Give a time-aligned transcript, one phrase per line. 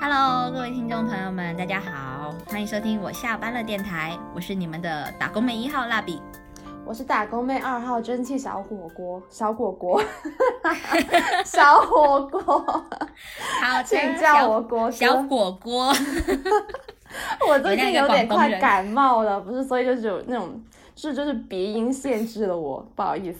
[0.00, 6.22] Hello，各位听众朋友们，大家好，欢迎收听我下班了电台，我是你们的打工妹一号蜡笔，
[6.84, 10.00] 我是打工妹二号蒸汽小火锅，小火锅，
[11.44, 12.40] 小火锅，
[13.60, 15.92] 好，请叫我锅小火锅。
[17.48, 20.62] 我最近有点快感冒了，不是，所以就是有那种。
[20.98, 23.38] 是，就是鼻音限制了我，不好意思。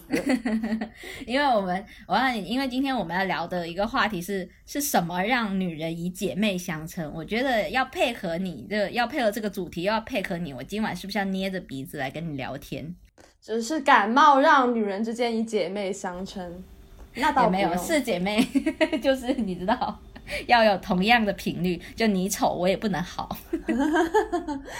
[1.26, 7.12] 因为我们，我让你，因为今天我们要聊的一个话题是，是什么让女人以姐妹相称？
[7.12, 10.54] 我觉得要配合你，这要配合这个主题，要配合你。
[10.54, 12.94] 我今晚是不是要捏着鼻子来跟你聊天？
[13.42, 16.62] 只是感冒让女人之间以姐妹相称，
[17.16, 18.40] 那倒没有， 是姐妹，
[19.02, 19.98] 就是你知道，
[20.46, 21.82] 要有同样的频率。
[21.96, 23.36] 就你丑，我也不能好。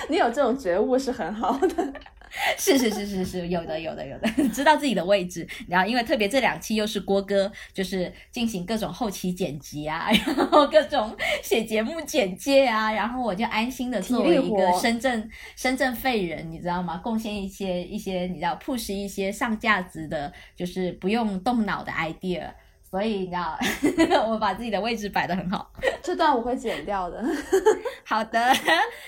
[0.09, 1.93] 你有这种觉悟是很好的。
[2.59, 5.47] 是是是是是，有的有的有的，知道自己的位置。
[5.69, 16.97] 然后因为特别这两期又是郭哥，就是进行各种后期剪辑啊， 然后各种写节目简介啊，然后我就安心的作为一个深圳深圳废人，你知道吗？
[16.99, 22.51] 贡献一些一些你知道 push 一些上价值的，就是不用动脑的 idea。
[22.91, 25.71] 所以你知道， 我把自己的位置摆得很好。
[26.03, 27.23] 这段我会剪掉的。
[28.03, 28.41] 好的，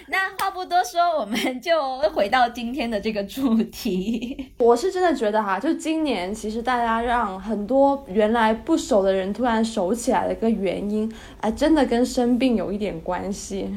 [0.09, 4.53] 那话不多说，我们就回到今天的这个主题。
[4.59, 13.72] 我是真的觉得哈，就今年其实大家让很多原来不熟的人突然熟起来的一个原因，哎，真的跟生病有一点关系。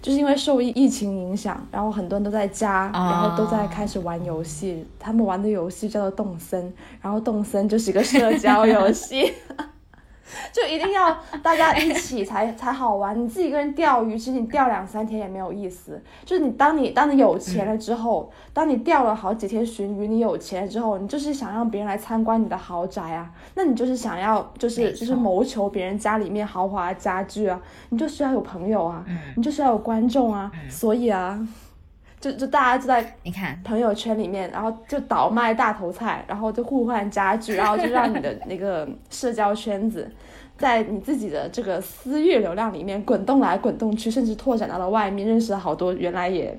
[0.00, 4.84] 就是因为受疫疫情影响，然后很多人都在家，然后都在开始玩游戏。
[4.98, 9.32] 他们玩的游戏叫做动森，然后动森就是一个社交游戏。
[10.52, 16.02] 就一定要大家一起才才好玩，你自己一个人钓鱼，其实你钓两三天也没有意思。
[16.24, 29.04] 就是你当你当你有钱了之后，当你钓了好几天鲟鱼，你有钱了之后，你就是想让别人来参观你的豪宅啊，那你就是想要就是就是谋求别人家里面豪华家具啊，你就需要有朋友啊，
[29.36, 31.38] 你就需要有观众啊，所以啊，
[32.20, 40.10] 就就大家就在你看朋友圈里面，然后就倒卖大头菜，然后就互换家具，然后就让你的 那个社交圈子。
[40.56, 46.58] 在你自己的这个私域流量里面滚动来滚动去，甚至拓展到了外面，认识了好多原来也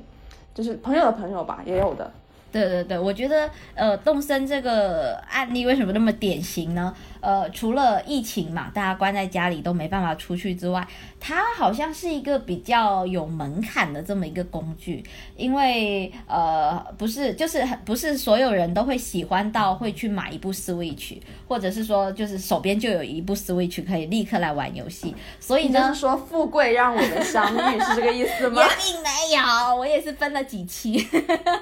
[0.54, 2.10] 就是朋友的朋友吧，也有的。
[2.50, 6.92] 对对对，我觉得呃，动森这个案例为什么那么典型呢？
[7.22, 10.88] 呃，除了疫情嘛，大家关在家里都没办法出去之外，
[11.20, 15.04] 它好像是一个比较有门槛的这么一个工具，
[15.36, 28.62] 因为呃，不是，就是不是所有人都会喜欢到会去买一部 Switch，或者是说就是手边就有一部 Switch 可以立刻来玩游戏，所以呢，说富贵让我们相遇是这个意思吗？
[28.62, 31.06] 也并没有，我也是分了几期，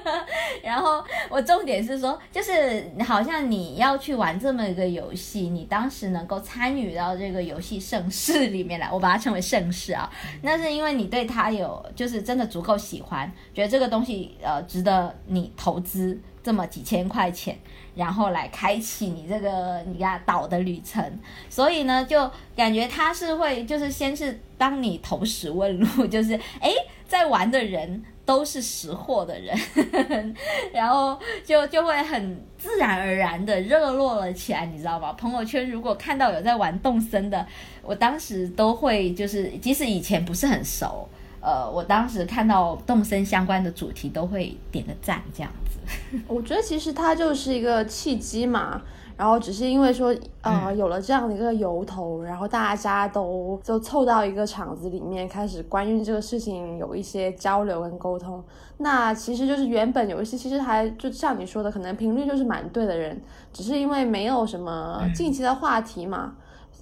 [0.62, 5.47] 然后我重点是说，就是好像你要去玩这么一个游戏。
[5.48, 10.10] 你当时能够参与到这个游戏盛世里面来，我把它称为盛世啊，
[10.42, 17.56] 那是因为你对它有就是真的足够喜欢，觉得这个东西呃值得你投资这么几千块钱，
[17.94, 26.70] 然后来开启你这个你家岛的旅程，所以呢就感觉它是会就是先是当你投石问路， 就是哎
[27.06, 28.04] 在玩的人。
[28.28, 29.56] 都是识货的人，
[30.70, 35.14] 然后就就会很自然而然的热络了起来，你知道吧？
[35.14, 37.46] 朋友圈如果看到有在玩动森的，
[37.80, 41.08] 我当时都会就是，即使以前不是很熟，
[41.40, 46.18] 呃，我当时看到动森相关的主题都会点个赞，这样子。
[46.28, 48.82] 我觉得其实它就是一个契机嘛。
[49.18, 58.42] 然后只是因为说，呃，有了这样的一个由头，然后大家都就凑到一个场子里面，开始关于这个事情有一些交流跟沟通。
[58.76, 63.20] 那其实就是原本有一些，其实还就像你说的，可能频率就是蛮对的人，
[63.52, 66.34] 只是因为没有什么近期的话题嘛，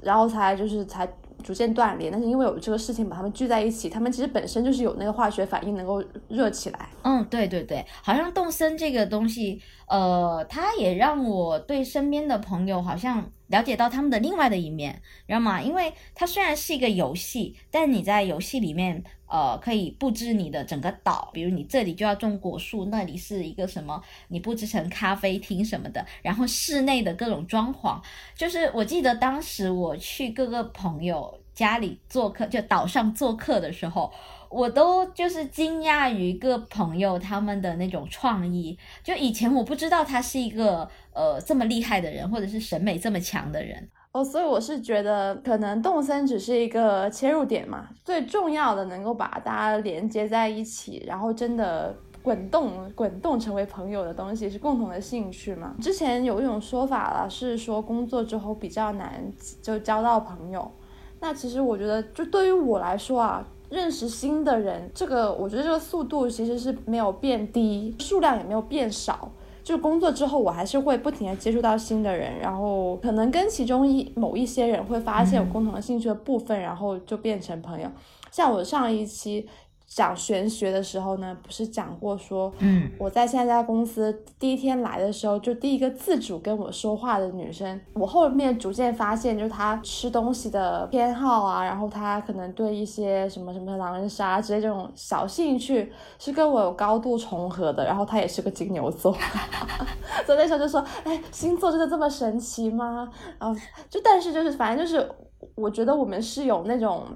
[0.02, 1.08] 然后才就是才。
[1.46, 6.88] 逐渐断裂，但是因为有这个事情把他们聚在一起，他们其实本身就是有那个化学反应，能够热起来。
[7.02, 15.62] 嗯，对对对，好像动森这个东西，呃，它也让我对身边的朋友好像了解到他们的另外的一面，知道吗？
[15.62, 19.04] 因为它虽然是一个游戏，但你在游戏里面。
[19.28, 24.00] 呃，可以布置你的整个岛，比如你这里就要种果树，那里是一个什么？
[24.28, 28.00] 你布置成咖啡厅什么的，然后室内的各种装潢，
[28.36, 34.12] 就是我记得当时我去各个朋友家里做客，就岛上做客的时候，
[34.48, 43.88] 我都就是惊讶于各朋友他们的那种创意，就以前我不知道他是一个呃这么厉害的人，或者是审美这么强的人。
[44.16, 55.74] 哦，所以我是觉得，可能动森只是一个切入点嘛，最重要的能够把大家连接在一起，然后真的滚动滚动成为朋友的东西是共同的兴趣嘛。
[55.82, 59.30] 之前有一种说法了，是说工作之后比较难
[59.60, 60.66] 就交到朋友。
[61.20, 69.30] 那其实我觉得，就对于我来说啊，认识新的人，这个我觉得这个速度其实是没有变低，数量也没有变少。
[69.66, 77.90] 就工作之后，我还是会不停的接触到新的人，然后可能跟其中一某一些人会发现有共同的兴趣的部分，然后就变成朋友。
[78.30, 79.44] 像我上一期。
[79.86, 99.12] 讲玄学的时候呢，不是讲过说，嗯，我在现在家公司第一天来的时候，就第一个自主跟我说话的女生，我后面逐渐发现，就是她吃东西的偏好啊，然后她可能对一些什么什么狼人杀之类这种小兴趣是跟我有高度重合的，然后她也是个金牛座，
[100.26, 103.08] 所以那时候就说，哎，星座真的这么神奇吗？
[103.38, 105.08] 然后就但是就是反正就是，
[105.54, 107.06] 我觉得我们是有那种。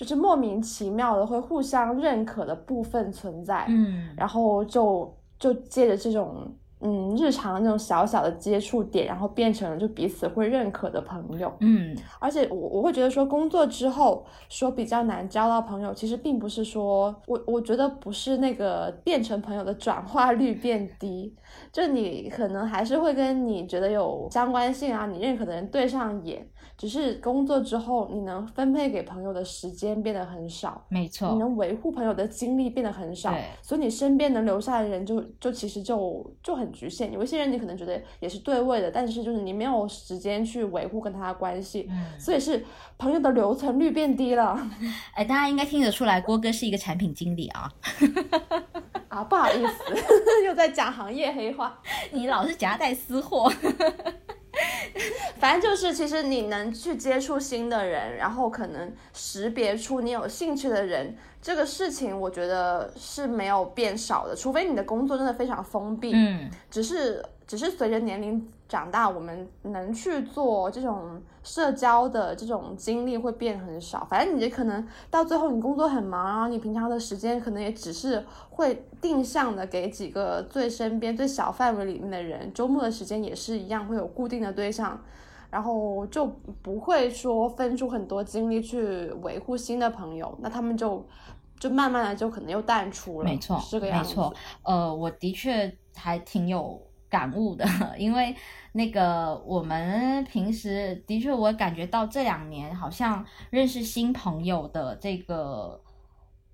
[0.00, 6.50] 就是莫名其妙的会互相认可的部分存在，嗯，然后就就借着这种
[6.80, 21.36] 嗯日常那种小小的接触点，然后变成了就彼此会认可的朋友，嗯，而且我我会觉得说工作之后说比较难交到朋友，其实并不是说我我觉得不是那个变成朋友的转化率变低，
[21.70, 26.48] 就你可能还是会跟你觉得有相关性啊，你认可的人对上眼。
[26.80, 37.12] 只是工作之后，你能分配给朋友的时间变得很少，没错，你能维护朋友的精力变得很少，对，所以你身边能留下的人就就其实就就很局限。
[37.12, 42.64] 有一些人你可能觉得也是对位的，但是就是你没有时间去维护跟他的关系，嗯，所以是
[42.96, 44.58] 朋友的留存率变低了。
[45.12, 47.70] 哎，大家应该听得出来，郭哥是一个产品经理啊，
[49.08, 49.84] 啊，不好意思，
[50.46, 51.78] 又在讲行业黑话，
[52.10, 53.52] 你老是夹带私货。
[55.38, 66.12] 反正就是，其实你能去接触新的人，然后可能识别出你有兴趣的人，这个事情我觉得是没有变少的，除非你的工作真的非常封闭。
[66.14, 67.24] 嗯，只是。
[67.50, 74.06] 只是随着年龄长大，我们能去做这种社交的这种经历会变很少。
[74.08, 82.54] 反正你可能到最后，你工作很忙，然后你平常的时间可能也只是会定向的给几个最身边、最小范围里面的人。
[82.54, 84.96] 周末的时间也是一样，会有固定的对象，
[85.50, 86.24] 然后就
[86.62, 90.32] 不会说分出很多精力去维护新的朋友。
[90.40, 91.04] 那他们就
[91.58, 93.24] 就慢慢的就可能又淡出了。
[93.24, 94.10] 没错，这个样子。
[94.10, 96.80] 没错，呃，我的确还挺有。
[97.10, 97.64] 感悟的，
[97.98, 98.32] 因为
[98.72, 105.80] 那个我们平时的确，我感觉到这两年好像认识新朋友的这个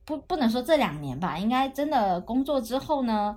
[0.05, 3.37] 不不能说这两年吧，应该真的工作之后呢，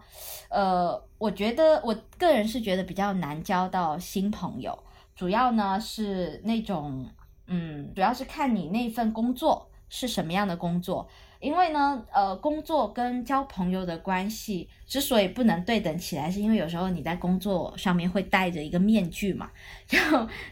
[0.50, 4.78] 呃，我觉得我个人是觉得比较难交到新朋友，
[5.16, 7.06] 主要呢是那种
[7.48, 11.08] 嗯，主要是看你那份工作是什么样的工作。
[11.40, 19.50] 因为呢，呃，工作跟交朋友的关系之所以不能对等起来，是因为有时候你在工作上面会戴着一个面具嘛。
[19.88, 19.98] 就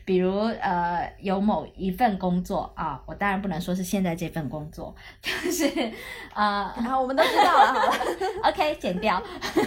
[0.06, 0.32] 比如，
[0.62, 5.66] 呃，有某一份工作啊，我当然不能说是现在这份工作，就是
[6.34, 7.94] 啊， 然后，我们都知道了，好了，
[8.50, 9.22] OK，剪掉。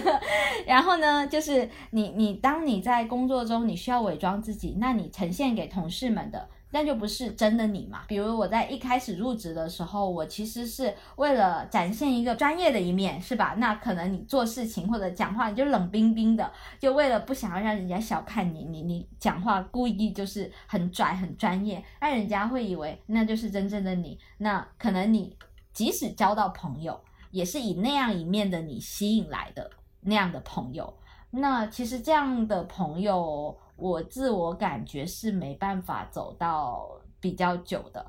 [0.65, 6.49] 然后呢，就是你你当你在工作中你需要伪装自己，那你呈现给同事们的。
[6.71, 8.03] 那就不是真的你嘛？
[8.07, 13.55] 比如我在一开始入职的时候，我其实是为了展现一个专业的一面，是吧？
[13.57, 24.17] 那可能你做事情或者讲话你就冷冰冰的，就为了不想要让人家小看你，你你讲话故意就是很拽很专业，那人家会以为那就是真正的你。
[24.37, 25.35] 那可能你
[25.73, 26.99] 即使交到朋友，
[27.31, 30.93] 也是以那样一面的你吸引来的那样的朋友。
[31.31, 33.57] 那其实这样的朋友。
[33.81, 36.87] 我自我感觉是没办法走到
[37.19, 38.05] 比较久的，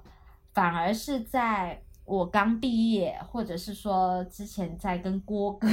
[0.52, 5.66] 反而是在我刚毕业，或者是说之前在跟郭哥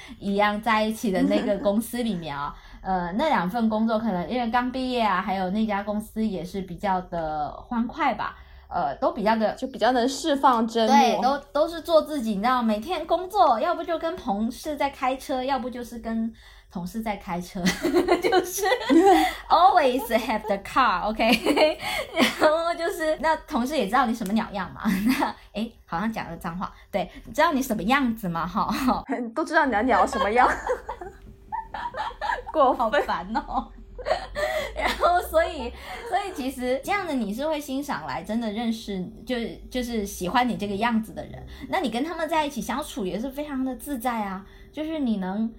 [0.18, 16.32] 一样在一起的那个公司里面啊，呃，那两份工作可能因为刚毕业啊，还有那家公司也是比较的欢快吧，呃，都比较的就比较能释放真对，都都是做自己，你知道，每天工作要不就跟同事在开车，要不就是跟。
[16.72, 17.62] 同事在开车，
[18.22, 18.64] 就是
[19.50, 21.78] always have the car，OK，
[22.40, 28.72] 然后就是那同事也知道你什么鸟样嘛，那哎，好像讲了脏话，对，知道你什么样子嘛，哈，
[29.34, 30.48] 都知道你的鸟什么样，
[32.50, 33.70] 过好烦哦。
[34.74, 35.72] 然后所以
[36.08, 39.36] 所以其实这样的你是会欣赏来真的认识，就
[39.70, 45.52] 就是喜欢你这个样子的人，那你跟他们在一起相处也是非常的自在啊，就是你能。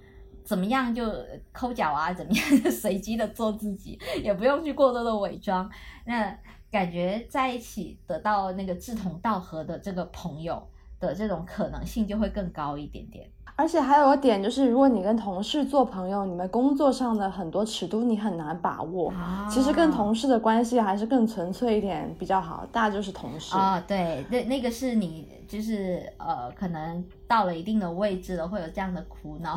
[0.44, 1.04] 怎么样就
[1.52, 2.14] 抠脚啊？
[2.14, 5.70] 怎么样随机的做自己，也不用去过多的伪装。
[6.06, 6.38] 那
[6.72, 10.68] 感觉在一起得到那个志同道合的这个朋友
[11.00, 13.30] 的这种可能性就会更高一点点。
[13.56, 19.14] 而且还有个点就是，如果你跟同事做朋友，你们工作上的很多尺度你很难把握。
[19.50, 23.80] 其实跟同事的关系还是更纯粹一点比较好，大家就是同事啊。
[23.88, 29.56] 对，那那个是你就是呃，可能到了一定的位置了，会有这样的苦恼。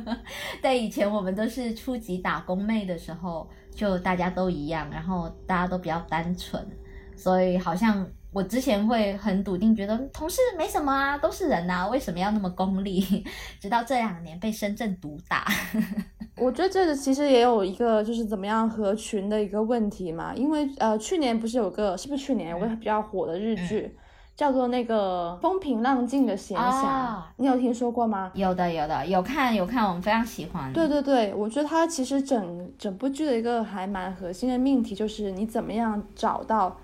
[0.62, 6.66] 对，以前我们都是初级打工妹的时候，就大家都一样，然后大家都比较单纯，
[7.14, 8.06] 所以好像。
[8.36, 13.00] 我之前会很笃定，觉得同事没什么啊，都是人呐，为什么要那么功利？
[13.58, 15.46] 直到这两年被深圳毒打。
[16.36, 23.96] 我觉得这个其实也有一个就是怎么样合群的一个问题嘛，因为呃去年不是有个是不是去年有个比较火的日剧，
[24.36, 28.30] 叫做那个风平浪静的闲暇，你有听说过吗？
[28.34, 30.70] 有的有的有看有看，我们非常喜欢。
[30.74, 36.76] 对对对，我觉得它其实整整部剧的一个还蛮核心的命题就是你怎么样找到。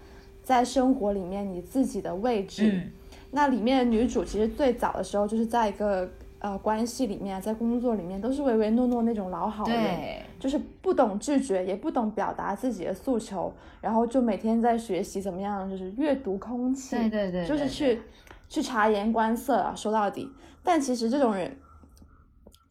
[0.42, 2.82] 在生活里面，你自己的位置。
[3.30, 6.08] 那里面的女主其实最早的时候就是在一个
[6.38, 18.02] 呃关系里面，在工作里面都是唯唯诺诺那种老好人，就是不懂拒绝，也不懂表达自己的诉求，然后就每天在学习怎么样，就是阅读空气，对对对，就是去
[18.48, 19.72] 去察言观色啊。
[19.74, 20.30] 说到底，
[20.62, 21.56] 但其实这种人。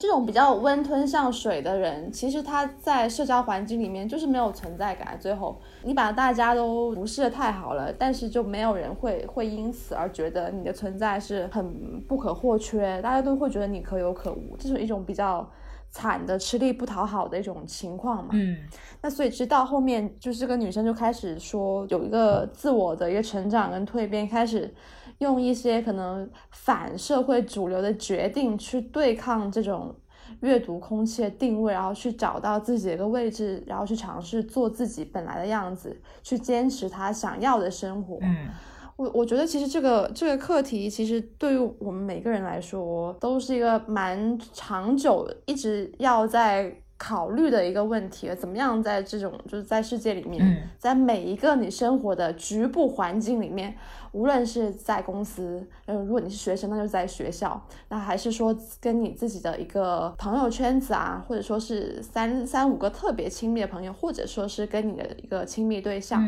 [0.01, 5.15] 这种比较温吞像水的人，其实他在社交环境里面就是没有存在感。
[5.19, 15.47] 最后你把大家都无视的太好了，但是就没有人会会因此而觉得你的存在是很不可或缺，大家都会觉得你可有可无，这是一种比较
[15.91, 18.31] 惨的吃力不讨好的一种情况嘛。
[18.31, 18.57] 嗯，
[19.03, 24.73] 那所以直到后面，就是这个女生就开始说有一个自我的一个成长跟蜕变，开始。
[25.21, 29.95] 用一些可能反社会主流的决定去对抗这种
[30.39, 38.17] 阅读空气的定位，然后去找到自己的一个位置，然后去尝试做自己本来的样子，去坚持他想要的生活。
[38.21, 38.47] 嗯，
[38.95, 46.75] 我我觉得其实这个这个课题，其实对于我们每个人来说，都是一个蛮长久，一直要在。
[47.03, 53.75] 考虑的一个问题，怎么样在这种就是在世界里面，在每一个你生活的局部环境里面，
[54.11, 66.27] 无论是在公司，呃，如果你是学生，那就在学校，那还是说跟你自己的一个朋友圈子啊，或者说是三三五个特别亲密的朋友，或者说是跟你的一个亲密对象，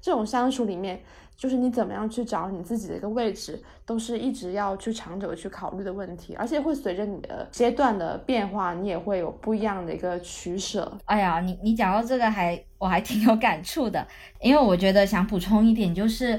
[0.00, 1.02] 这种相处里面。
[1.36, 10.92] 就是你怎么样去找你自己的一个位置，都是一直要去长久去考虑的问题，而且会随着你的阶段的变化，你也会有不一样的一个取舍。
[11.06, 14.06] 哎呀，你你讲到这个还我还挺有感触的，
[14.42, 16.38] 因为我觉得想补充一点就是，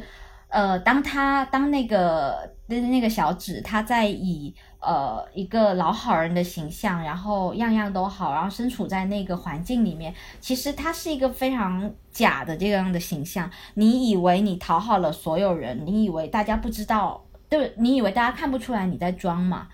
[0.52, 4.54] 呃，当他当那个那个小指他在以。
[4.84, 13.48] 呃，一个老好人的形象，然后样样都好，然后身处在那个环境里面，其实他是一个非常假的这样的形象。
[13.76, 19.68] 你以为你讨好了所有人，你以为大家不知道，对，你以为大家看不出来你在装嘛？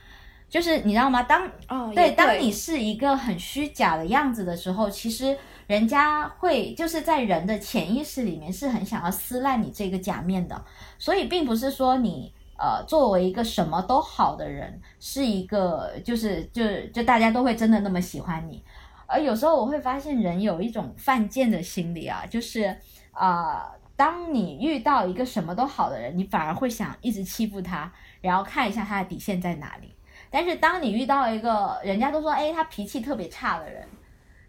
[0.50, 1.24] 就是你知道吗？
[1.24, 10.66] 当哦对，当你是一个很虚假的样子的时候，其实人家会就是在人的潜意识里面是很想要撕烂你这个假面的，
[10.98, 12.34] 所以并不是说你。
[12.60, 18.64] 呃，作为一个什么都好的人，是一个就是就就大家都会真的那么喜欢你，
[19.06, 22.76] 而有时候我会发现人有一种犯贱的心理啊，就是
[23.12, 29.94] 啊，当你遇到一个什么都好的人，你反而会想一直欺负他，然后看一下他的底线在哪里。
[30.32, 33.88] 但是当你遇到一个人家都说哎他脾气特别差的人，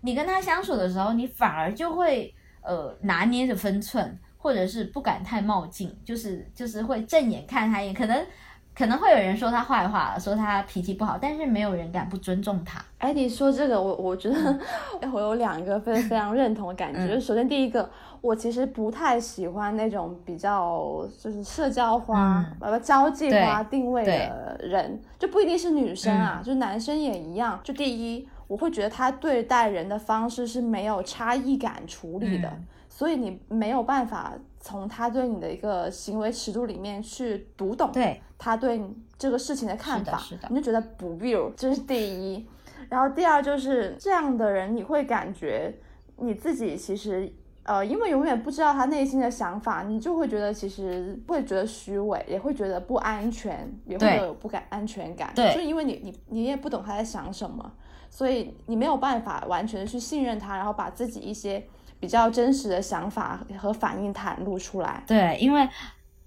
[0.00, 4.18] 你跟他相处的时候，你反而就会呃拿捏着分寸。
[4.40, 8.24] 或者是不敢太冒进，就是就是会正眼看他一眼，可能
[8.72, 12.80] 可能会有人说他坏话，说他脾气不好，但是没有人敢不尊重他。
[12.98, 14.58] 哎，你说这个，我我觉得
[15.12, 17.18] 我有两个非非常认同的感觉。
[17.18, 17.90] 首先，第一个，
[18.20, 27.58] 我其实不太喜欢那种比较就是社交花、呃交际花定位的人，就不一定是女生啊，就男生也一样。
[27.64, 32.52] 就第一，我会觉得他对待人的方式是没有差异感处理的。
[32.88, 37.92] 所以你没有办法从他对你的一个行为尺度里面去读懂
[38.36, 38.82] 他对
[39.16, 41.32] 这个事情的看法，你就觉得不必。
[41.56, 42.44] 这是第一。
[42.88, 45.72] 然后第二就是这样的人，你会感觉
[46.16, 47.30] 你自己其实
[47.62, 55.30] 呃，因为永远不知道他内心的想法，你就会觉得其实会觉得虚伪，也会觉得不安全，也会有不感安全感。
[55.36, 57.70] 对，就因为你你你也不懂他在想什么，
[58.18, 61.62] 所以你没有办法完全的去信任他，然后把自己一些。
[62.00, 65.02] 比较真实的想法和反应袒露出来。
[65.04, 65.68] 对，因为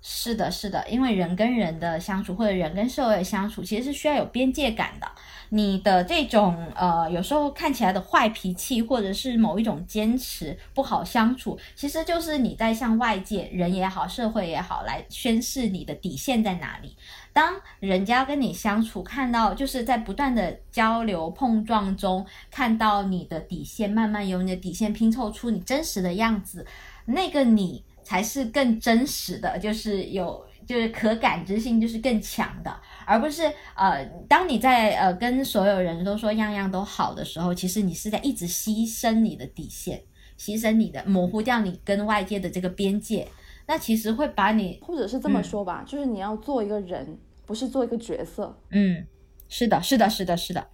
[0.01, 5.07] 是的，是的，因为人跟人的相处或者人跟社会的相处，其实是需要有边界感的。
[5.49, 16.95] 你的这种呃，有时候看起来的坏脾气，或者是某一种坚持不好相处，其实就是你在向外界人也好，社会也好，来宣示你的底线在哪里。
[17.33, 26.65] 当人家跟你相处，看到就是在不断的交流碰撞中，看到你的底线，慢慢由你的底线拼凑出你真实的样子，
[27.05, 33.43] 那个你才是更真实的，就是有就是可感知性就是更强的，而不是
[33.75, 40.01] 呃，当你在呃跟所有人都说样样都好的时候，其实你是在一直牺牲你的底线，
[40.39, 43.27] 牺牲你的模糊掉你跟外界的这个边界。
[43.67, 48.57] 那其实会把你，或者是这么说吧，就是你要做一个人，不是做一个角色。
[48.71, 49.05] 嗯，
[49.47, 50.67] 是的，是的，是的，是的，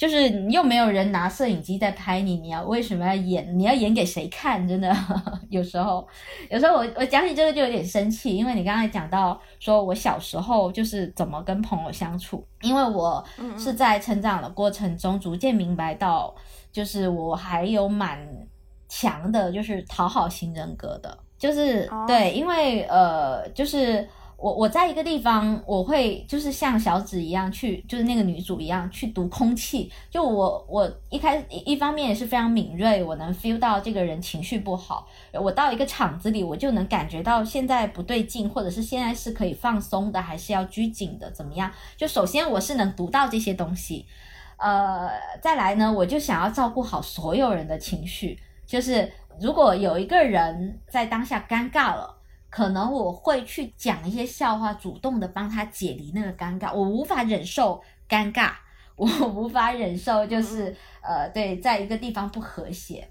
[0.00, 3.46] 就是又没有人拿摄影机在拍你，你要为什么要演？
[3.58, 4.66] 你要演给谁看？
[4.66, 4.90] 真的，
[5.50, 6.08] 有时候，
[6.48, 13.22] 有时候我我讲起这个就有点生气，因为你刚才讲到说我小时候就是怎么跟朋友相处，因为我
[13.58, 16.34] 是在成长的过程中逐渐明白到，
[16.72, 18.26] 就是我还有蛮
[18.88, 21.18] 强的，就是讨好型人格的。
[21.36, 24.08] 就是对，因为呃，就是
[24.40, 29.92] 我我在一个地方，我会就是像小紫一样去，就是那个女主一样去读空气。
[30.10, 35.06] 就我我一开一方面也是非常敏锐，我能 feel 到这个人情绪不好。
[35.34, 41.70] 我到一个场子里，我就能感觉到现在不对劲，或者是现在是可以放松的，还是要拘谨的，怎么样？
[41.98, 44.06] 就首先我是能读到这些东西，
[44.56, 45.10] 呃，
[45.42, 49.12] 再来呢，我就想要照顾好所有人的情绪，就是。
[49.40, 52.14] 如果有一个人在当下尴尬了，
[52.50, 56.74] 可能我会去讲一些笑话，主动的帮他解离那个尴尬。
[56.74, 58.52] 我无法忍受尴尬，
[58.96, 63.09] 我无法忍受就是呃，对，在一个地方不和谐。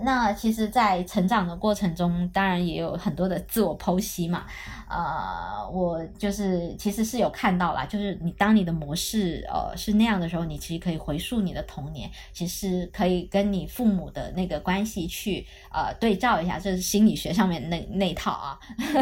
[0.00, 4.44] 那其实，在成长的过程中，当然也有很多的自我剖析嘛。
[4.88, 18.58] 呃，我就是其实是有看到啦，就是你当你的模式呃是那样的时候，你其实可以回溯你的童年，其实可以跟你父母的那个关系去呃对照一下，这是心理学上面那那套啊，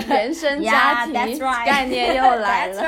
[0.09, 2.83] 原生 家庭概念又来了。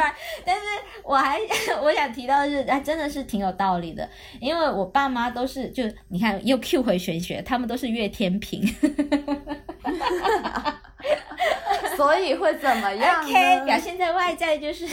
[0.45, 0.63] 但是
[1.09, 1.41] 我还
[1.83, 4.09] 我想提到的是，哎，真的是挺有道理的，
[4.41, 7.89] 因为我爸妈都是就你看又 Q 回玄学，他们都是。
[7.89, 8.63] 月天平，
[11.97, 14.87] 所以会怎么样？OK，表现在外在就是，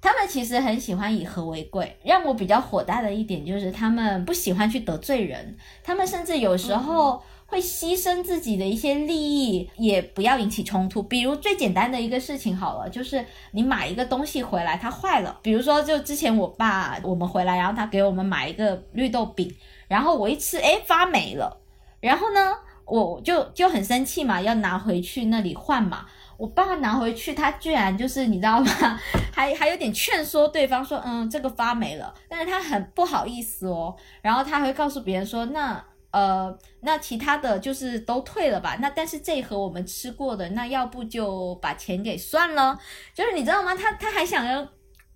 [0.00, 1.96] 他们其实很喜欢以和为贵。
[2.02, 11.02] 让我比较火大的一点就是，他们不喜欢去得罪人，他们甚至有时候会牺牲自己的一些利益，也不要引起冲突。
[11.02, 15.38] 比如最简单的一个事情好了，就是你买一个东西回来，它坏了。
[15.42, 19.54] 比如说，就之前我爸我们回来，然后他给我们买一个绿豆饼，
[19.88, 21.60] 然后我一吃，哎，发霉了。
[22.00, 22.52] 然后呢，
[22.84, 26.06] 我就就很生气嘛，要拿回去那里换嘛。
[26.36, 29.00] 我爸拿回去，他居然就是你知道吗？
[29.32, 33.96] 还还有点劝说对方说，嗯，这个发霉了，但是他很不好意思哦。
[34.20, 35.82] 然后他会告诉别人说，那
[36.16, 38.78] 呃，那其他的就是都退了吧。
[38.80, 42.78] 那但是这一盒我们吃过的，那要不就把钱给算了。
[43.12, 43.74] 就是你知道吗？
[43.74, 44.66] 他他还想要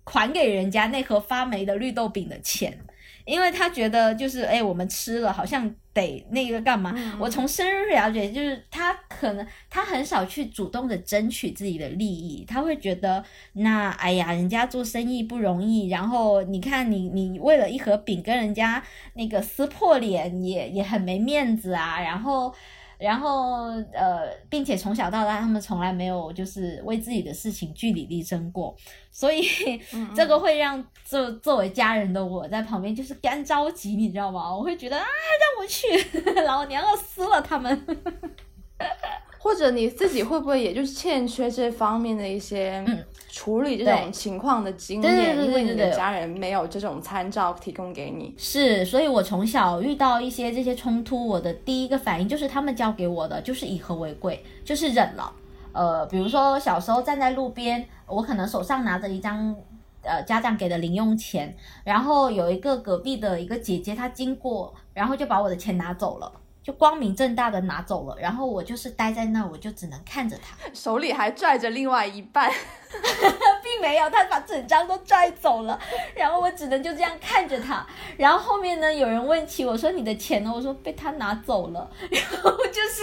[0.05, 2.77] 还给人家那盒发霉的绿豆饼的钱。
[3.25, 6.95] 因为他觉得就是哎，我们吃了好像得那个干嘛？
[7.19, 13.23] 我从深入了解，就是他可能他很少去主动的争取自己的利益，他会觉得
[13.53, 22.53] 那哎呀，人家做生意不容易，然后你看你你为了一盒饼跟人家那个撕破脸也也很没面子啊，然后。
[23.01, 28.75] 然后，呃，并且从小到大，他们从来没有就是为自己的事情据理力争过，
[29.11, 29.41] 所以
[30.15, 34.55] 这个会让作作为家人的我在旁边就是干着急，你知道吗？
[34.55, 35.87] 我会觉得啊，让我去，
[36.45, 37.85] 老娘要撕了他们。
[39.43, 42.85] 或者你自己会不会也就是欠缺这方面的一些
[43.31, 45.43] 处理这种情况的经验？
[45.43, 48.35] 因为你的家人没有这种参照提供给你。
[48.37, 55.33] 是，所以我从小遇到一些这些冲突，我的第一个反应就是他们教给我的，就是以和为贵，就是忍了。
[55.71, 59.55] 呃，比如说小时候站在路边，我可能手上拿着一张
[60.03, 66.31] 呃家长给的零用钱，然后有一个隔壁的一个姐姐她经过，然后就把我的钱拿走了。
[66.63, 72.51] 就光明正大的拿走了，然后我就是待在那，我就只能看着他，手里还拽着另外一半，
[73.63, 75.79] 并没有，他把整张都拽走了，
[76.15, 80.51] 然后我只能就这样看着他，然后后面呢，有人问起我说你的钱呢？
[80.53, 83.01] 我说被他拿走了，然后就是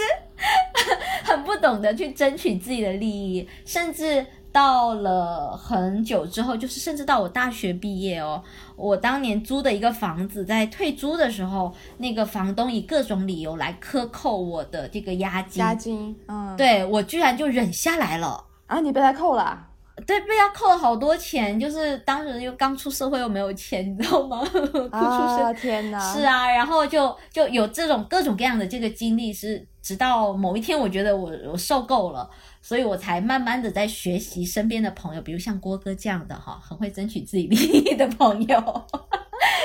[1.25, 4.25] 很不懂得去争取自己的利益，甚至。
[4.51, 8.41] 到了很久之后，就是甚至到我大学毕业哦，
[8.75, 15.59] 我当年租的一个房子，在退租的时候，那个房东以各种理由来克扣我的这个押金。
[15.61, 18.43] 押金，嗯，对我居然就忍下来了。
[18.67, 19.67] 啊，你被他扣了？
[20.07, 24.41] 对，被他扣了好多钱，就是当时又刚出社会又没有钱，你知道吗？
[24.91, 25.99] 啊，天哪！
[25.99, 32.29] 是啊，然后就就有这种各种各样的这个经历，是直到某一天，我觉得我我受够了，
[32.61, 38.87] 所以我才慢慢的在学习身边的朋友，比如像郭哥这样的哈，很会争取自己利益的朋友，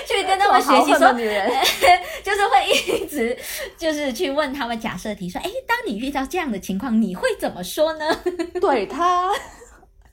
[0.07, 1.50] 去 跟他们学习说，女人
[2.22, 3.37] 就是会一直
[3.76, 8.04] 就是去问他们假设题，说，哎，当你遇到这样的情况，你会怎么说呢？
[8.61, 9.33] 对他。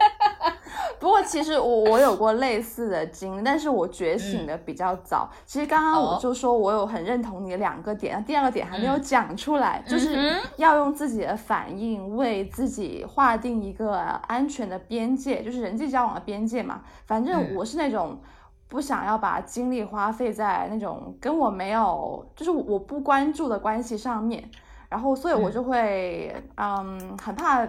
[0.99, 5.27] 不过其实我我有过类似的经历，但是我觉醒的比较早。
[5.45, 16.81] 其实刚刚我就说我有很认同你的两个点，第二个点还没有讲出来，就是要用自己的反应为自己划定一个安全的边界，就是人际交往的边界嘛。
[17.07, 18.21] 反正我是那种
[18.67, 24.47] 不想要把精力花费在那种跟我没有，就是我不关注的关系上面，
[24.87, 27.67] 然后所以我就会嗯很怕。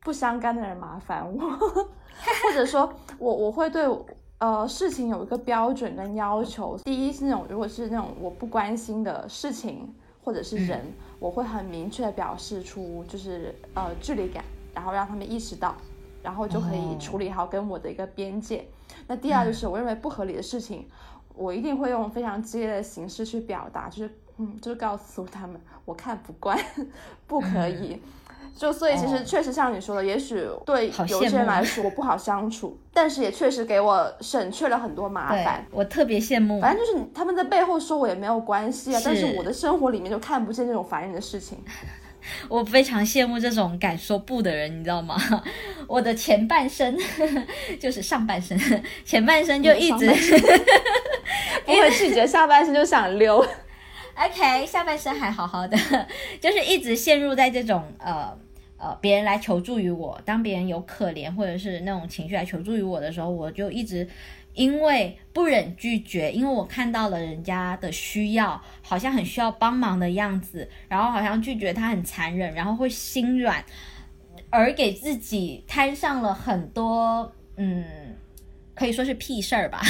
[0.00, 3.86] 不相干的人麻烦我， 或者说我我会对
[4.38, 6.78] 呃事情有一个标准跟要求。
[6.84, 10.80] 第一是那种如果是那种我不关心的事情或者是人，
[11.18, 15.74] 我会很明确的表示出就是呃距离感，然后让他们意识到，
[16.22, 18.66] 然后就可以处理好跟我的一个边界。
[19.06, 20.88] 那第二就是我认为不合理的事情，
[21.34, 26.58] 我一定会用非常激烈的形式去表达，就是嗯就是告诉他们我看不惯，
[27.26, 28.00] 不可以。
[28.58, 35.64] 就所以其实确实像你说的，也许对有些人来 说我不好相处，但是也确实给我省去了很多麻烦。
[35.70, 36.60] 我特别羡慕。
[36.60, 41.56] 反正就是他们在背后说我也没有关系啊，但是我的生活里面就看不见这种烦人的事情。
[42.48, 45.16] 我非常羡慕这种敢说不的人，你知道吗？
[45.86, 46.98] 我的前半生
[47.80, 48.58] 就是上半身，
[49.04, 50.10] 前半生就一直
[51.64, 53.38] 不会拒绝，下半身就想溜。
[54.16, 55.78] OK，下半身还好好的，
[56.40, 58.36] 就是一直陷入在这种呃。
[58.80, 64.08] 呃，别人来求助于我，当别人有可怜或者是那种情绪来求助于我的时候，我就一直
[64.54, 73.64] 因为不忍拒绝，因为我看到了人家的需要，好像很需要帮忙的样子，然后好像拒绝他很残忍，然后会心软，
[74.48, 77.84] 而给自己摊上了很多嗯，
[78.76, 79.82] 可以说是屁事儿吧。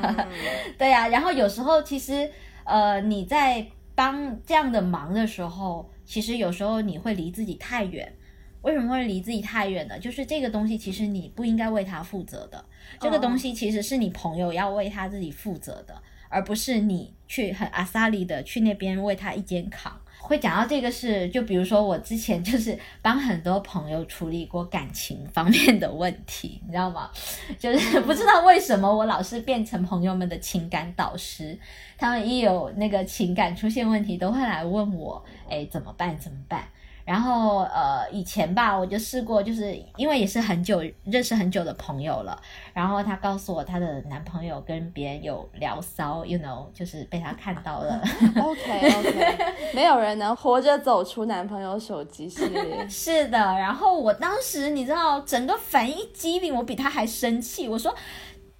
[0.78, 2.30] 对呀，然后有时候其实
[2.64, 5.90] 呃，你在帮这样的忙的时候。
[6.04, 8.12] 其实有时候你会离自己太远，
[8.62, 9.98] 为什么会离自己太远呢？
[9.98, 12.64] 就是这个东西其实你不应该为他负责的，
[13.00, 15.94] 这个东西其实是你朋友要为他自己负责的，
[16.28, 20.00] 而不是你去很阿萨里的去那边为他一肩扛。
[20.16, 27.10] 会讲到这个是，就比如说我之前就是帮很多朋友处理过感情方面的问题，你知道吗？
[27.58, 31.58] 就是不知道为什么我老是变成朋友们的情感导师，
[32.04, 36.14] 他们一有那个情感出现问题，都会来问我，哎，怎么办？
[36.18, 36.62] 怎么办？
[37.02, 42.38] 然后呃，以前吧，我就试过，就是因为也是很久认识很久的朋友了。
[42.74, 47.98] 然后她告诉我，她的男朋友跟别人有聊骚，you know，就是被她看到了。
[48.38, 49.38] OK OK，
[49.74, 52.84] 没有人能活着走出男朋友手机系列。
[52.86, 57.66] 是的，然后我当时你知道，整个反应机灵，我比他还生气。
[57.66, 57.94] 我说，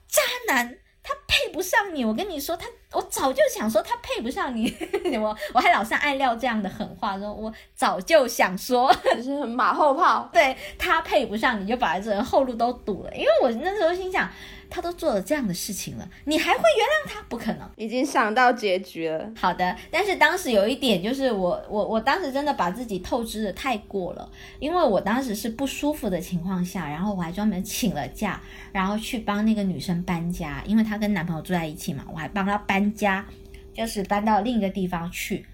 [0.09, 0.78] 渣男。
[1.05, 4.75] 他配不上你，我跟你说，他我早就想说他配不上你，
[5.21, 14.29] 我我还老是爱撂这样的狠话，说我早就想说， 就是马后炮，对他配不上你就把这人后路都堵了，因为我那时候心想。
[14.74, 17.22] 他都做了这样的事情了，你还会原谅他？
[17.28, 19.30] 不可能，已经想到结局了。
[19.37, 28.40] 好的，但是当时有一点就是我我我当时真的把自己透支的太过了，因为我当时是不舒服的情况下，然后我还专门请了假，
[28.72, 33.24] 然后去帮那个女生搬家，因为她跟男朋友住在一起嘛，我还帮她搬家，
[33.72, 35.46] 就是搬到另一个地方去。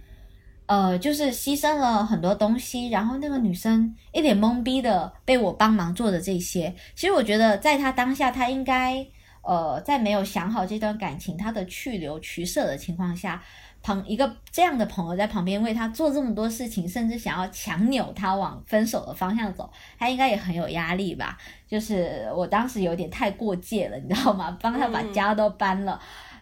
[0.71, 9.05] 呃，就是牺牲了很多东西，然后那个女生一脸懵逼的被我帮忙做的这些，其实我觉得在她当下，她应该
[9.43, 13.43] 呃，在没有想好这段感情她的去留取舍的情况下，
[13.83, 21.37] 旁一个这样的朋友在旁边为她做这么多事情，甚至想要强扭她往分手的方向走，她应该也很有压力吧？
[21.67, 24.57] 就是我当时有点太过界了，你知道吗？
[24.63, 26.01] 帮她把家都搬了。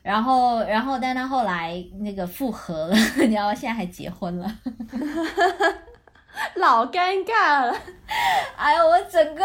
[0.09, 3.55] 然后，然后，但他后来那个复合了， 你知道吗？
[3.55, 4.51] 现在还结婚了，
[6.57, 7.77] 老尴尬了。
[8.57, 9.44] 哎呦，我整个，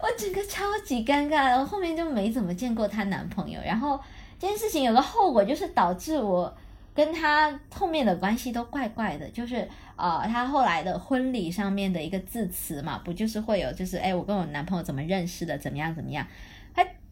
[0.00, 1.54] 我整个超级尴尬。
[1.58, 3.60] 我后面就没怎么见过她男朋友。
[3.62, 4.00] 然后
[4.38, 6.50] 这件事情有个后果，就是导致我
[6.94, 9.28] 跟她后面的关系都怪怪的。
[9.28, 16.26] 就是呃，她后来的婚礼上面的一个致辞嘛，不就是会有，就是哎，我跟我男朋友怎么认识的，怎么样怎么样。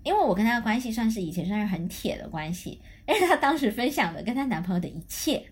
[0.09, 5.45] 因为我跟她的关系算是以前算是很铁的关系，因为她当时分享的跟她男朋友的一切，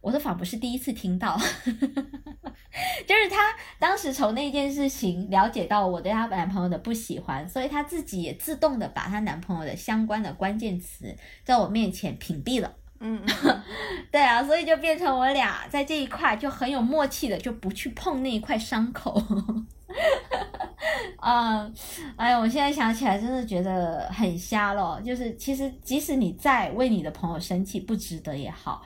[0.00, 1.38] 我都仿佛是第一次听到。
[3.06, 12.74] 就是她当时从那件事情了解到我对她男朋友的不喜欢，所以她自己也自动的把她男朋友的相关的关键词在我面前屏蔽了。
[13.06, 13.20] 嗯，
[14.10, 19.22] 对啊，所以就变成我俩在这一块就很有默契的，就不去碰那一块伤口。
[21.20, 21.74] 嗯，
[22.16, 24.98] 哎呀，我现在想起来真的觉得很瞎了。
[25.02, 28.82] 就是其实即使你在为你的朋友生气不值得也好，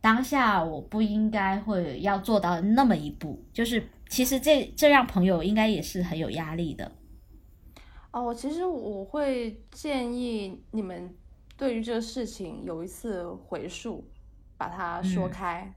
[0.00, 3.44] 当下我不应该会要做到那么一步。
[3.52, 6.90] 就是其实这这让朋友应该也是很有压力的。
[8.10, 11.14] 哦，其实我会建议你们
[11.60, 14.02] 对于这个事情有一次回溯，
[14.56, 15.70] 把它说开，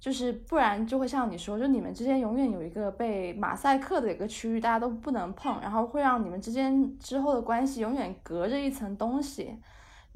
[0.00, 9.56] 就是不然就会像你说，就你们之间永远有一个被马赛克的一个区域，大家都不能碰，然后会让你们之间之后的关系永远隔着一层东西。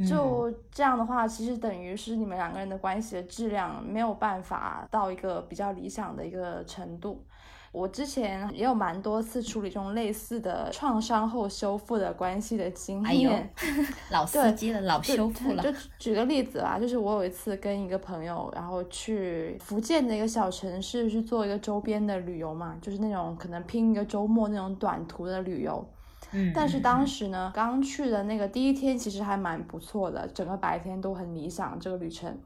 [0.05, 7.25] 就这样的话，其实等于是你们两个人的关系的质量没有办法到一个比较理想的一个程度。
[7.73, 13.51] 我之前也有蛮多次处理这种类似的创伤后修复的关系的经验，
[14.11, 15.63] 老司机了，老修复了。
[15.63, 25.83] 就举个例子吧，就是我有一次跟一个朋友，然后去福建的一个小城市去做一个周边的旅游嘛，就是那种可能拼一个周末那种短途的旅游。
[26.33, 26.53] 嗯。
[26.55, 32.39] 但是当时呢，刚去的那个第一天其实还蛮不错的，整个白天都很理想这个旅程。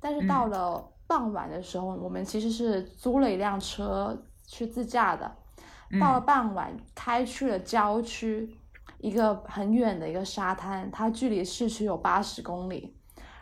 [0.00, 4.16] 但是到了傍晚的时候，我们其实是租了一辆车。
[4.50, 5.30] 去自驾的，
[6.00, 8.58] 到了傍晚开去了郊区，
[8.98, 12.96] 一个很远的一个沙滩，它距离市区有八十公里。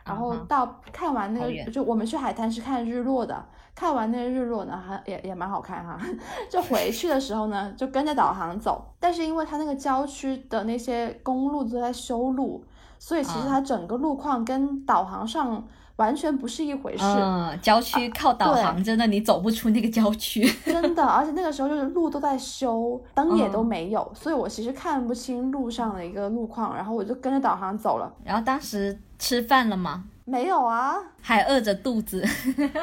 [0.05, 3.43] 然后到看完那个，就我们去海滩是看日落的，
[3.75, 5.99] 看完那个日落呢，还也也蛮好看哈。
[6.51, 12.63] 就回去的时候呢，就跟着导航走，但是因为它那个郊区的那些公路都在修路，
[12.99, 15.67] 所以其实它整个路况跟导航上。
[15.99, 17.05] 完全不是一回事。
[17.05, 20.43] 嗯，郊区靠导航，真的你走不出那个郊区。
[20.65, 28.13] 真的，而且那个时候就是路都在修，灯也都没有，所以我其实看不清路上的一个路况，然后我就跟着导航走了。
[28.25, 30.05] 然后当时吃饭了吗？
[30.25, 32.23] 没有啊，还饿着肚子。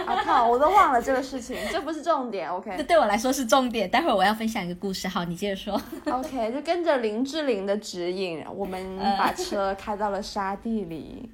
[0.08, 2.49] 我靠，我都忘了这个事情，这不是重点。
[2.49, 3.89] OK， 这对我来说是重点。
[3.89, 5.80] 待会儿我要分享一个故事，好，你接着说。
[6.12, 11.32] OK，就跟着林志玲的指引，我们把车开到了沙地里。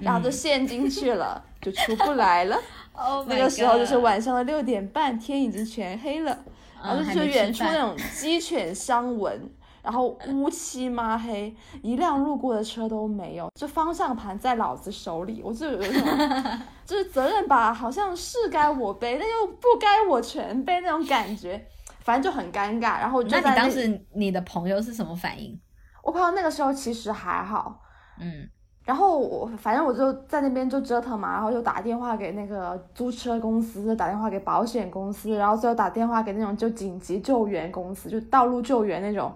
[0.00, 2.56] 然后就陷进去了，就出不来了。
[3.28, 6.36] 那个时候就是晚上的六点半，天已经全黑了，
[6.82, 9.48] 然后就远处那种鸡犬相闻，
[9.82, 16.02] 然后乌漆抹黑，一辆路过的车都没有，就方向盘在老子手里，我就有一种
[16.84, 21.64] 就是责任吧，好像是该我背，但又不该我全背那种感觉，
[22.00, 22.98] 反正就很尴尬。
[22.98, 25.56] 然后那你当时你的朋友是什么反应？
[26.02, 27.80] 我朋友那个时候其实还好，
[28.18, 28.50] 嗯。
[28.88, 39.30] 然后我反正我就在那边就折腾嘛，然后就打电话给那个租车公司，打电话给保险公司，然后最后打电话给那种就紧急救援公司，就道路救援那种。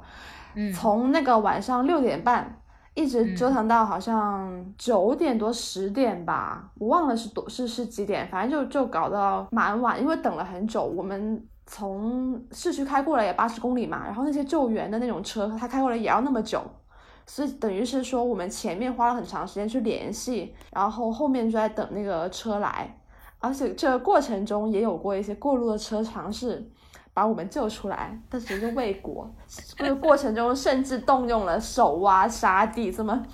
[0.54, 0.72] 嗯。
[0.72, 2.50] 从那个晚上六点半
[2.94, 10.82] 一直折腾到好像九点多十点吧，我忘了是多是是几点，反正就就搞到蛮晚，因为等了很久。
[10.82, 16.62] 我们从市区开过来也八十公里嘛，然后那些救援的那种车，他开过来也要那么久。
[17.26, 22.98] 所以等于是说，我们前面花了很长时间去联系，然后后面就在等那个车来，
[23.38, 26.68] 而且这个过程中也有过一些过路的车尝试
[27.14, 29.30] 把我们救出来，但是就未果。
[29.76, 33.24] 这个过程中甚至动用了手挖沙地，这么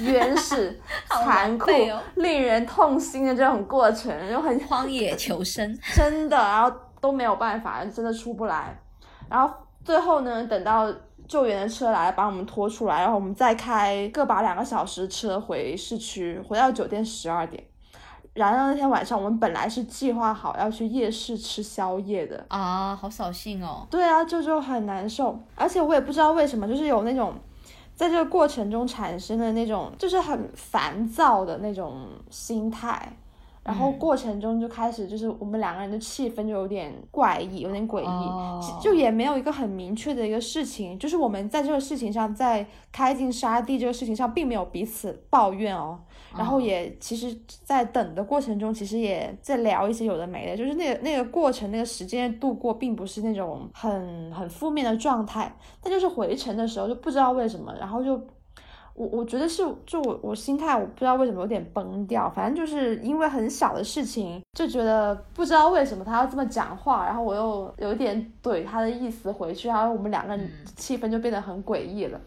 [0.00, 0.80] 原始、
[1.24, 1.70] 残酷、
[2.14, 8.78] 令人痛心的这种过程，就很荒野求生， 真的，然后都没有办法，真的出不来。
[9.28, 9.52] 然后
[9.84, 10.90] 最后呢，等到。
[11.32, 17.64] 救援的车来把我们拖出来，然后我们再开个把两个小时车回市区，回到酒店十二点。
[18.34, 23.86] 然后那天晚上我们本来是计划好要去夜市吃宵夜的啊，好扫兴哦。
[23.90, 27.32] 对啊，就就很难受，而且我也不知道为什么，就是有那种
[27.94, 33.16] 在这个过程中产生的那种，就是很烦躁的那种心态。
[33.64, 46.00] 然后过程中就开始，就是我们两个人的气氛就有点怪异，有点诡异，就也没有一个很明确的一个事情，就是我们在这个事情上，在开进沙地这个事情上，并没有彼此抱怨哦。
[46.36, 55.54] 然后也其实，在等的过程中，其实也在聊一些有的没的，就是那个那个过程，那个时间度过，并不是那种很很负面的状态。
[55.80, 58.20] 但就是回程的时候，就不知道为什么，然后就。
[58.94, 62.28] 我我觉得是，就我我心态，我不知道为什么有点崩掉。
[62.30, 72.20] 反正就是因为很小的事情，就觉得不知道为什么他要这么讲话，然后我又有一点怼他的意思回去，然后我们两个人气氛就变得很诡异了。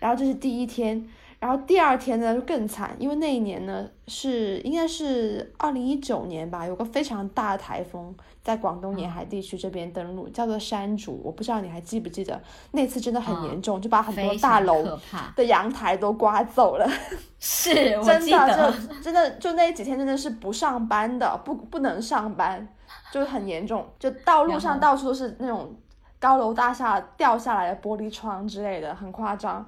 [0.00, 1.06] 然后这是第一天，
[1.40, 11.20] 然后第二天呢就更惨，因为那一年呢是应该是二零一九年吧，有个非常大的台风在广东沿海地区这边登陆，叫做山竹。
[11.24, 12.40] 我不知道你还记不记得
[12.72, 14.98] 那次真的很严重，就把很多大楼
[15.36, 16.90] 的阳台都刮走了。
[17.38, 17.72] 是，
[18.02, 22.66] 真的就真的就那几天真的是不上班的，不不能上班，
[23.12, 25.72] 就很严重，就道路上到处都是那种
[26.18, 29.64] 高楼大厦掉下来的玻璃窗之类的，很夸张。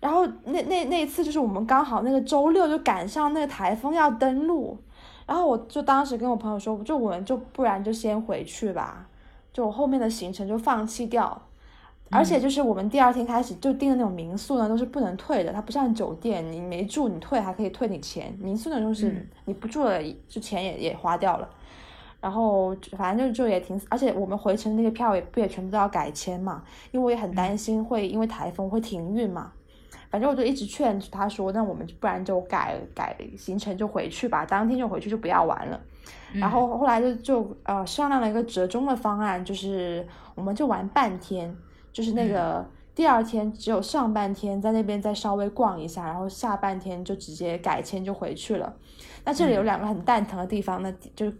[0.00, 4.78] 然后那那那一次就是我们刚好那个周六就赶上那个台风要登陆，
[5.26, 9.06] 然后我就当时跟我朋友说，就我们就不然就先回去吧，
[9.52, 11.42] 就我后面的行程就放弃掉，
[12.08, 21.46] 而且就是我们第二天开始就订的那种民宿呢都是不能退的，它不像酒店，你没住你退还可以退你钱，民宿那种是你不住了就钱也也花掉了，
[22.22, 29.52] 然后反正就就也挺，而且我们回程那些票也不也全部都要改签嘛，因为我也很担心会因为台风会停运嘛。
[30.10, 35.80] 反正我就一直劝他说，那我们不然就改改行程就回去吧，当天就回去就不要玩了。
[36.32, 41.56] 然后后来就就呃商量了一个折中的方案，就是我们就玩半天，
[41.92, 42.66] 就是那个。
[42.92, 48.74] 第二天只有上半天在那边再稍微逛一下，然后下半天就直接改签就回去了。
[49.24, 51.32] 那这里有两个很蛋疼的地方，那就是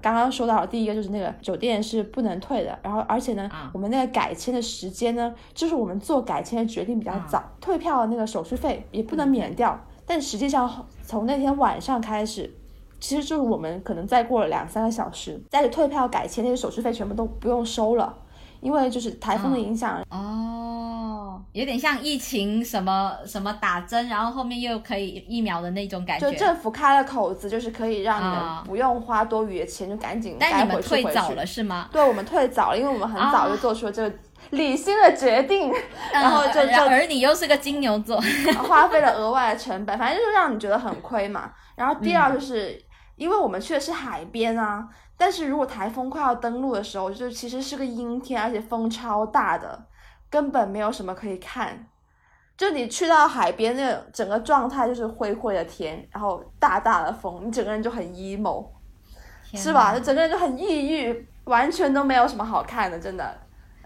[0.00, 12.52] 刚刚说到了，第一个就是那个酒店是不能退的，然后而且呢，我们那个改签的时间呢，就是我们做改签的决定比较早，退票的那个手续费也不能免掉，但实际上从那天晚上开始，
[13.00, 18.16] 其实就是我们可能再过了两三个小时，在退票改签那些手续费全部都不用收了。
[18.60, 26.30] 因为就是台风的影响哦，有点像疫情什么什么打针，然后后面又可以疫苗的那种感觉。
[26.30, 31.88] 就政府开了口子，就是可以让你们不用花多余的钱，就赶紧但你们退早了是吗？
[31.92, 34.16] 对，我们退早了，因为我们很早就做出了这个
[34.50, 35.72] 理性的决定，
[36.12, 38.20] 然后就就而你又是个金牛座，
[38.66, 41.52] 花费了额外的成本，反正就是让你觉得很亏嘛。
[41.76, 42.76] 然后第二就是，
[43.14, 44.84] 因为我们去的是海边啊。
[45.18, 49.86] 但是如果台风快要登陆的时候，就其实是个阴天，而且风超大的，
[50.30, 51.86] 根本没有什么可以看。
[52.56, 58.66] 就你去到海边，那个整个状态就是灰灰的天，然后大大的风，你整个人就很 emo，
[59.52, 59.92] 是吧？
[59.92, 63.38] 就整个人就很抑郁，完全都没有什么好看的，真的。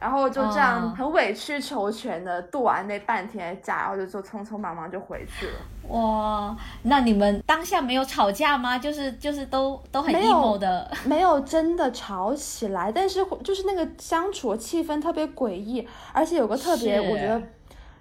[0.02, 5.52] 然后就这样很委曲求全的度完那半天的假，然后就就匆匆忙忙就回去了。
[5.88, 8.76] 哇，那你们当下没有吵架吗？
[8.76, 17.40] 就是就是都都很 emo 的，没有真的吵起来，但是就是那个相处气氛特别诡异，而且有个特别我觉得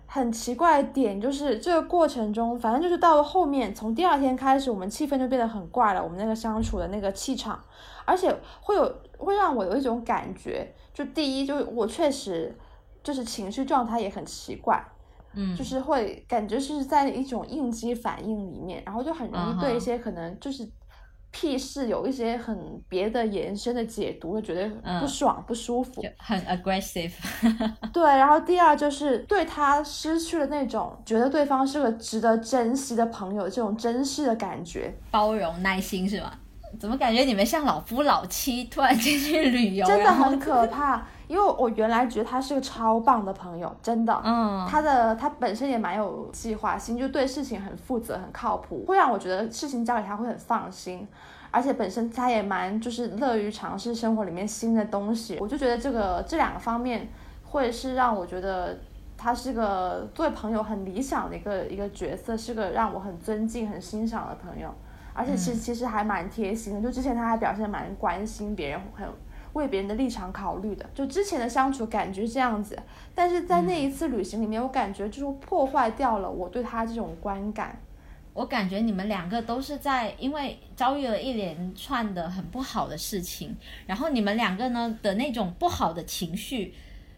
[0.07, 7.59] 很奇怪的点，就是这个过程中，反正就是到了后面，从第二天开始，我们气氛就变得很怪了，我们那个相处的那个气场，
[8.05, 10.73] 而且会有会让我有一种感觉。
[10.93, 12.55] 就第一，就是我确实
[13.03, 14.83] 就是情绪状态也很奇怪，
[15.33, 20.69] 嗯，就是会感觉是在一种应激反应里面，然后就很容易对一些可能就是
[21.31, 27.13] 屁事有一些很别的延伸的解读，会觉得不爽不舒服，很 aggressive。
[27.93, 36.33] 对，然后第二就是对他失去了那种觉得对方是个值得珍惜的朋友这种珍视的感觉，包容耐心是吗？
[36.79, 38.63] 怎么感觉你们像老夫老妻？
[38.65, 41.01] 突然间去旅游，真的很可怕。
[41.27, 44.21] 因为我原来觉得他是个超棒的朋友，真的。
[44.23, 51.07] 嗯，他的他本身也蛮有计划性，就对事情很负责、很靠谱，会让我觉得事情交给他会很放心。
[51.49, 55.37] 而且本身他也蛮就是乐于尝试生活里面新的东西。
[55.39, 57.07] 我就觉得这个这两个方面
[57.43, 58.77] 会是让我觉得
[59.17, 64.73] 他是个作为朋友很理想的一个一个角色，是个让我很尊敬、很欣赏的朋友。
[65.13, 69.07] 而且其实其实还蛮贴心的，就之前他还表现蛮关心别人，很
[69.53, 70.89] 为别人的立场考虑的。
[70.93, 72.77] 就之前的相处感觉这样子，
[73.13, 77.79] 但是在那一次旅行里面，我感觉就是破坏掉了我对他这种观感。
[78.33, 83.53] 我感觉你们两个都是在因为遭遇了一连串的很不好的事情，
[83.85, 86.73] 然后你们两个呢的那种不好的情绪，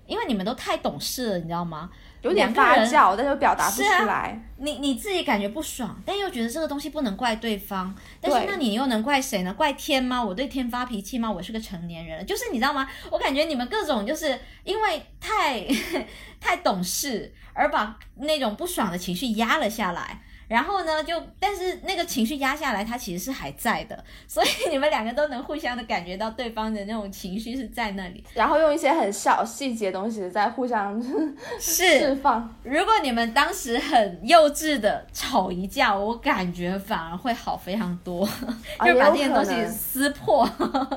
[0.08, 1.91] 因为你们都太懂事了，你知道吗？
[2.24, 4.42] 有点发酵，但又表达不出来。
[4.58, 7.94] 你你自己感觉不爽，但又觉得这个东西不能怪对方。
[8.20, 9.54] 但是那你又能怪谁呢？
[9.54, 10.24] 怪天吗？
[10.24, 11.30] 我对天发脾气吗？
[11.30, 12.90] 我是个成年人，就是你知道吗？
[13.12, 15.68] 我感觉你们各种就是因为太
[16.40, 20.22] 太懂事，而把那种不爽的情绪压了下来。
[20.54, 31.02] 然后呢，就但是那个情绪压下来，它其实是还在的， 所以你们两个都能互相的感觉到对方的那种情绪是在那里，然后用一些很小细节东西在互相
[31.60, 32.54] 释放。
[32.62, 38.23] 如果你们当时很幼稚的吵一架，我感觉反而会好非常多，
[38.82, 40.48] 就是把这些东西撕破，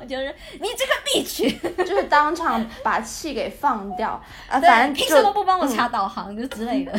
[0.06, 6.92] 就是你这个 bitch，就是当场把气给放掉啊，反正凭什么不帮我查导航就之类的。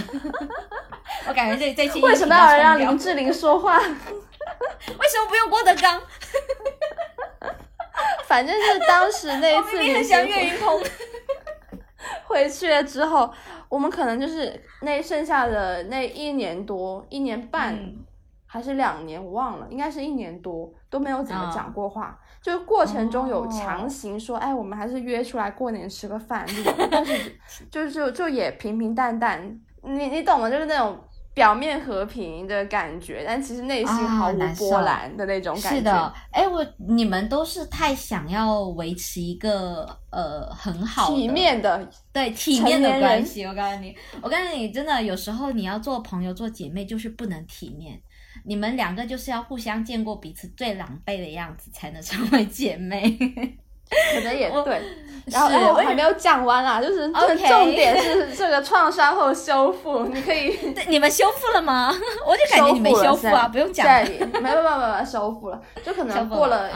[1.28, 3.78] 我感觉这这期为什么要让林志玲说话？
[3.80, 6.02] 为什么不用郭德纲？
[8.26, 10.80] 反正就是当时那一次，你很想岳云鹏。
[12.26, 13.32] 回去了之后，
[13.70, 17.78] 我们可能就是那剩下的那一年多、一年半
[18.46, 22.18] 还是两年，我忘了，应该是一年多都没有怎么讲过话。
[22.42, 27.38] 就是过程中有强行说，哎，我们还是约出来过年吃个饭这种，但是
[27.70, 30.98] 就就就也平平淡淡，你你懂吗，就是那种。
[31.38, 35.78] 表面和平的感觉，但其实内心毫无波澜的那种感觉。
[35.78, 43.46] 是的，哎，我你们都是太想要维持一个呃很好体面的对体面的关系。
[43.46, 48.02] 我告诉你，我告诉你，真的有时候你要做朋友做姐妹就是不能体面，
[48.44, 53.16] 你们两个就是要互相见过彼此最狼狈的样子才能成为姐妹。
[54.14, 54.82] 可能也对，
[55.32, 60.58] 然后我还没有讲完啊，就是重点是这个创伤后修复，你可以，
[60.88, 61.94] 你们修复了吗？
[62.28, 66.70] 我就感觉你没修复啊，不用讲，没有没有没有修复了，就可能过了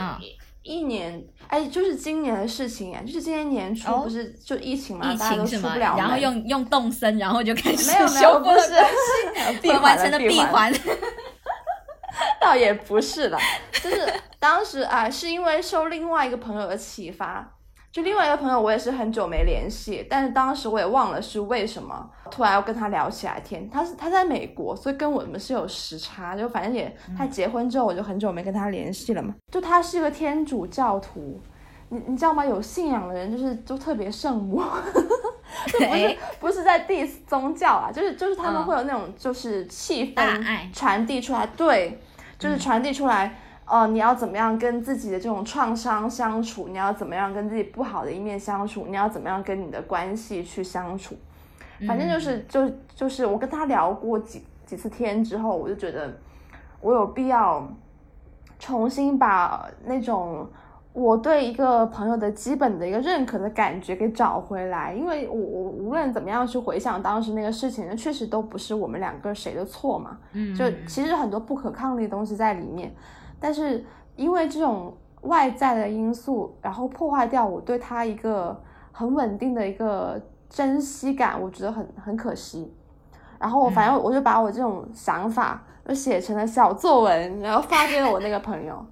[0.62, 10.72] 一年，哎，就是今年的事情哎，就是今年年初不是就疫情嘛，大家都出不了，然后用用动森，然后就开始没有修复是闭环成了闭环。
[12.40, 13.38] 倒也不是了，
[13.82, 17.46] 就是当时啊，是因为受另外一个朋友的启发，
[17.90, 23.68] 就另外一个朋友，我也是很久没联系，但是当时我也忘了是为什么，突然要跟他聊起来天。
[23.70, 29.34] 他是他在美国，所以跟我们是有时差，就反正也他结婚之后，我就很久没跟他联系了嘛。
[29.50, 31.40] 就他是一个天主教徒，
[31.88, 32.44] 你你知道吗？
[32.44, 34.62] 有信仰的人就是都特别圣母。
[35.72, 42.00] 不是不是在 diss 宗教啊，就是就是他们会有那种就是气氛传递出来，对，
[42.38, 51.16] 就是传递出来，呃，你要怎么样跟自己的这种创伤相处，你要怎么样跟自己不好的一面相处，你要怎么样跟你的关系去相处，
[51.86, 56.18] 反正就是就就是我跟他聊过几几次天之后，我就觉得
[56.80, 57.68] 我有必要
[58.58, 60.48] 重新把那种。
[60.92, 70.18] 我对一个朋友的基本的一个认可的感觉给找回来，因为我我无论怎么样去回想当时那个事情，那确实都不是我们两个谁的错嘛。
[70.32, 72.94] 嗯，就其实很多不可抗力的东西在里面，
[73.40, 73.82] 但是
[74.16, 78.54] 因为这种外在的因素，然后破坏掉我对他一个
[78.92, 80.20] 很稳定的一个
[80.50, 82.70] 珍惜感，我觉得很很可惜。
[83.38, 88.84] 然后我反正我就把我这种想法就写成了小作文，然后发给了我那个朋友。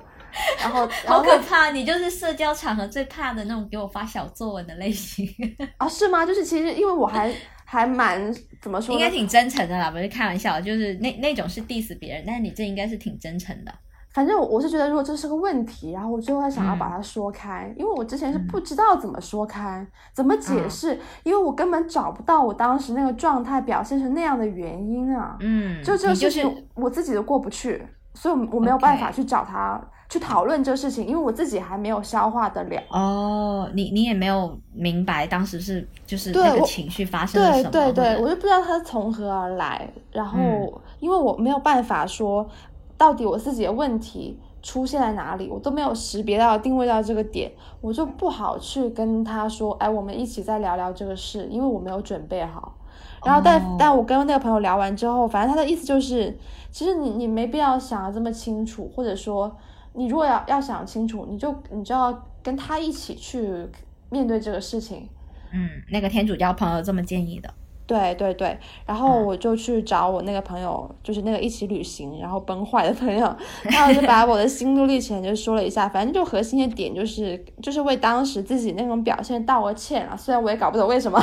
[0.58, 1.70] 然后好可怕！
[1.70, 5.28] 你就是社交场合最怕的那种给我发小作文的类型
[5.78, 5.88] 啊？
[5.88, 6.24] 是吗？
[6.26, 7.32] 就是其实因为我还
[7.64, 8.94] 还蛮怎么说？
[8.94, 13.72] 应该挺真诚的啦，不是开玩笑，就是那那种是 diss 别人，但是你这应该是挺真诚的。
[14.12, 25.36] 反正我我是觉得，如果这是个问题，然后我就会想要把它说开，因为我之前是不知道怎么说开，怎么解释，因为我根本找不到我当时那个状态表现成那样的原因啊。
[25.38, 29.80] 嗯，就这个事情我自己都过不去，所以我没有办法去找他。
[30.08, 32.82] 去讨论这事情，因为我自己还没有消化得了。
[32.88, 37.70] 哦，你你也没有明白当时是就是那个情绪发生了什么？
[37.70, 39.88] 对对对，我就不知道它从何而来。
[40.10, 40.36] 然后，
[40.98, 42.44] 因为我没有办法说
[42.98, 47.48] 到底我自己的问题出现在哪里，我都没有识别到、定位到这个点，
[47.80, 52.74] 我就不好去跟他说：“哎，我们一起再聊聊这个事。”因为我没有准备好。
[53.24, 56.36] 然后，但但我跟那个朋友聊完之后，反正他的意思就是，
[56.70, 59.56] 其实你你没必要想的这么清楚，或者说。
[59.92, 63.66] 你如果要要想清楚，你就你就要跟他一起去
[64.08, 65.08] 面对这个事情。
[65.52, 67.52] 嗯，那个天主教朋友这么建议的。
[67.90, 73.36] 对对对，然后我就去找我那个朋友，就是那个一起旅行然后崩坏的朋友，
[73.68, 75.88] 然后就把我的心路历程就说了一下。
[75.88, 81.20] 反正就核心的点就是就是为当时自己那种表现道个歉啊，虽然我也搞不懂为什么。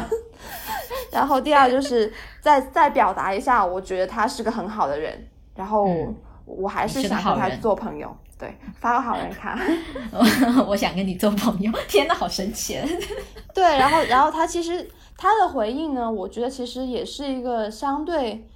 [1.10, 2.12] 然后第二就是
[2.42, 5.86] 再再表达一下，我觉得他是个很好的人，然后
[6.44, 8.14] 我还是想和他做朋友。
[8.40, 9.58] 对，发个好人卡，
[10.14, 11.72] 我我想跟你做朋友。
[11.88, 12.78] 天呐，好神奇！
[13.52, 14.88] 对，然后然后他其实
[15.18, 18.48] 他的回应呢，我觉得其实也是一个相对。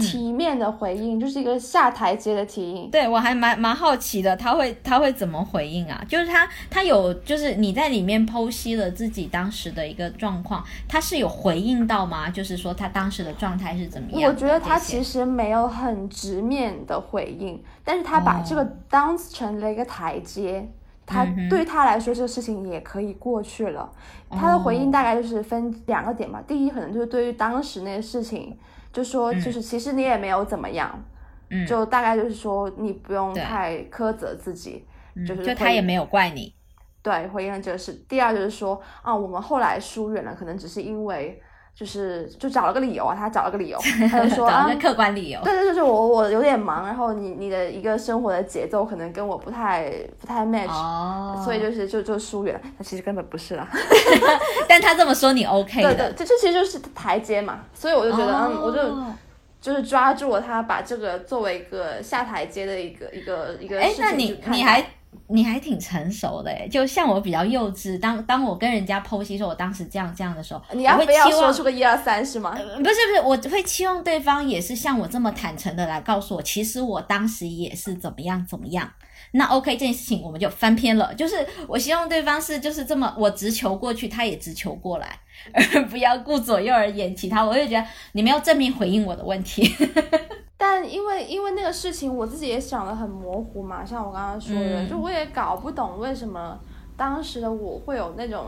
[0.00, 2.88] 体面的回应就是一个下台阶的提议。
[2.90, 6.02] 对我还蛮蛮好奇的，他会他会怎么回应啊？
[6.08, 12.30] 就是他他有就是你在里面剖析了自己当时的一个状况，他是有回应到吗？
[12.30, 14.30] 就是说他当时的状态是怎么样？
[14.30, 20.66] 我觉得他其实没有很直面的回应，但是他把这个当成了一个台阶，
[21.06, 23.90] 他对他来说这个事情也可以过去了。
[24.30, 28.58] 他的回应大概就是分两个点吧，第一可能就是对于当时那个事情。
[28.92, 31.02] 就说，就是其实你也没有怎么样，
[31.48, 34.84] 嗯，就大概就是说，你不用太苛责自己，
[35.26, 36.54] 就是就他也没有怪你，
[37.00, 37.90] 对，回应了这个事。
[38.06, 41.40] 第二就是说，啊，我们后来疏远了，可能只是因为
[41.74, 43.78] 就是就找了个理由啊，他找了个理由，
[44.10, 45.40] 他就说 找啊一个，客观理由。
[45.42, 52.60] 对对对，就我我有点忙，然后你你的一个生活的节奏可能跟我不太不太 match，、哦，所以就是就就疏远了。
[52.78, 53.68] 那其实根本不是啦，
[54.68, 59.14] 但他这么说你 OK 对的，对，这这其实就是台阶嘛，所以我就觉得，嗯，我就哦
[59.60, 64.84] 就是抓住了他，把这个作为一个下台阶的一个一个一个哎事，情你还
[65.28, 72.54] 你还挺成熟的哎，就像我比较幼稚，当当我跟人家剖析说我当时这样这样的时候，你要非要期望说出个一二三是吗？
[72.56, 78.90] 呃不是不是，我会期望对方也是像我这么坦诚的来告诉我，其实我当时也是怎么样怎么样。
[79.34, 81.14] 那 OK，这件事情我们就翻篇了。
[81.14, 85.18] 就是我希望对方是就是这么，我直球过去，他也直球过来，
[85.54, 87.42] 而不要顾左右而言其他。
[87.42, 89.72] 我就觉得你没有正面回应我的问题。
[90.64, 96.56] 但因为因为那个事情，我自己也想的很模糊嘛，像我刚刚说的，嗯就我也搞不懂为什么
[96.96, 98.44] 当时的我会有那种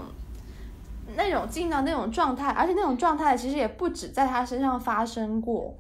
[1.17, 5.75] 那种进到那种状态，而且那种状态其实也不止在他身上发生过，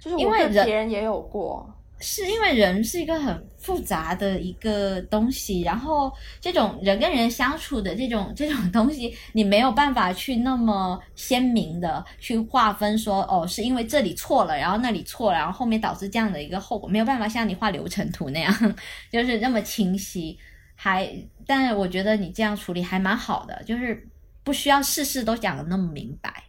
[0.00, 1.68] 就是我对因为别人也有过。
[2.00, 18.74] 是因为人是一个很复杂的一个东西，然后这种人跟人相处的这种这种东西，你没有办法去那么鲜明的去划分说，哦，是因为这里错了，然后那里错了，然后后面导致这样的一个后果，没有办法像你画流程图那样，
[19.12, 20.38] 就是那么清晰。
[20.74, 21.14] 还，
[21.46, 24.08] 但我觉得你这样处理还蛮好的，就是
[24.42, 26.44] 不需要事事都讲的那么明白。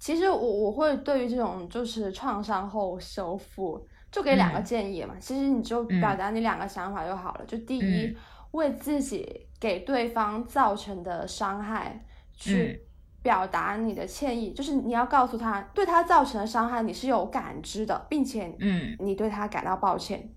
[0.00, 4.64] 其实我我会对于这种就是创伤后修复，就给两个嗯。
[4.64, 5.14] 建议嘛。
[5.20, 7.44] 其实你就表达你两个想法就好了。
[7.46, 8.16] 就第一，嗯。
[8.52, 12.88] 为自己给对方造成的伤害去嗯。
[13.22, 18.96] 表达你的歉意，就是你要告诉他，对他造成的伤害你是有感知的，并且嗯。
[19.00, 20.30] 你对他感到抱歉，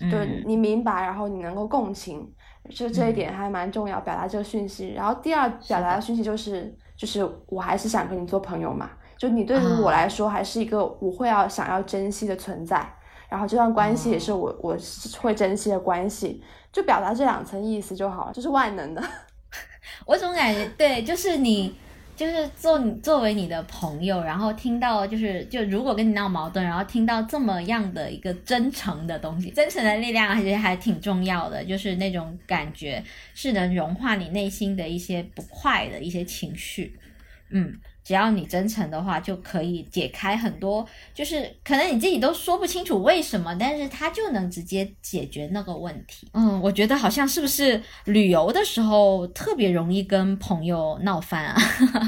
[0.00, 0.10] 嗯。
[0.10, 2.32] 对你明白，然后你能够共情，
[2.68, 4.92] 就这一点还蛮重要，表达这个讯息。
[4.94, 6.00] 然后第二表达的。
[6.00, 9.80] 讯息就是，就是我还是想跟你做朋友嘛，就你对于啊。
[9.82, 12.86] 我来说还是一个我会要想要珍惜的存在，
[13.30, 14.76] 然后这段关系也是我、我
[15.20, 19.02] 会珍惜的关系，就表达这两层意思就好了，这是万能的。
[20.04, 21.74] 我总感觉对，就是你，
[22.16, 33.02] 就是做你作为你的朋友，然后听到就是就如果跟你闹矛盾，然后听到这么样的一个真诚的东西，真诚的力量其实还挺重要的，就是那种感觉
[33.34, 36.98] 是能融化你内心的一些不快的一些情绪，
[37.50, 37.78] 嗯。
[38.10, 40.84] 只要你真诚的话，就可以解开很多，
[41.14, 46.28] 就是可能你自己都说不清楚为什么，但是他就能直接解决那个问题。
[46.34, 51.56] 嗯，我觉得好像是不是旅游的时候特别容易跟朋友闹翻啊？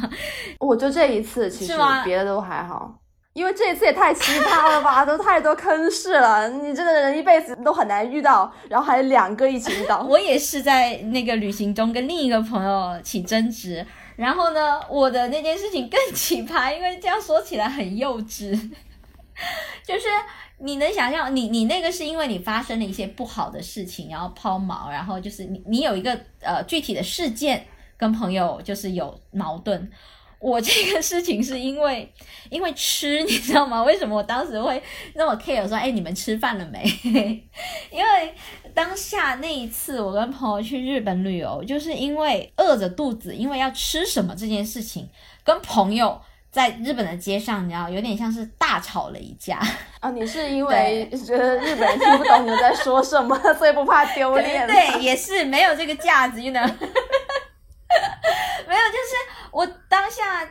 [0.58, 2.98] 我就这一次，其实是吗别的都还好。
[3.34, 10.02] 因为这一次也太奇葩了吧，都太多坑事了，你这个人一辈子都很难遇到，然后还两个一起遇到。
[10.10, 13.86] 我也是在那个旅行中跟另一个朋友起争执，
[14.16, 18.52] 然后呢，我的那件事情更奇葩，因为这样说起来很幼稚，
[19.84, 20.06] 就是
[20.58, 29.90] 你能想象，你你那个是因为你发生了一些不好的事情，然后抛锚，然后就是你你有一个呃具体的事件跟朋友就是有矛盾。
[30.38, 32.12] 我这个事情是因为
[32.50, 33.80] 因为吃，你知道吗？
[33.84, 34.82] 为什么我当时会
[35.14, 36.82] 那么 care 说，哎，你们吃饭了没？
[37.92, 38.34] 因为
[38.74, 45.08] 当下那一次，我跟朋友去日本旅游，就是因为饿着肚子，因为要吃什么这件事情，
[45.44, 46.20] 跟朋友
[46.50, 49.60] 在日本的街上，你知道，有点像是大吵了一架。
[50.00, 54.66] 啊， 你是因为觉得日本人听不懂你们在说什么， 所以不怕丢脸？
[54.66, 56.66] 对，也是没有这个架子，you know
[58.66, 59.14] 没有，就是
[59.50, 60.46] 我当下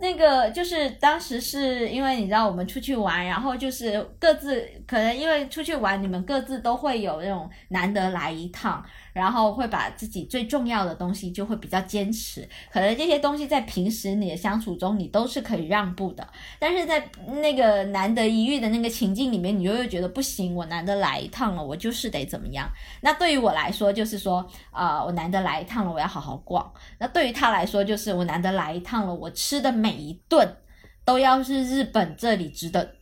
[0.00, 8.84] 那个，就是当时是因为你知道我们出去玩，然后就是各自可能因为出去玩，你们各自都会有那种难得来一趟。
[9.14, 17.08] 然后会把自己最重要的东西就会比较坚持，可能这些东西在平时你的相处中你都是可以让步的，但是在
[17.40, 22.68] 那个难得一遇的那个情境里面，你就会觉得不行，我难得来一趟了，我就是得怎么样。
[23.00, 26.68] 那对于我来说，就是说，呃，我难得来一趟了，我要好好逛。
[26.98, 30.56] 那对于他来说，就是我难得来一趟了，我吃的每一顿
[31.04, 32.96] 都要是日本这里值得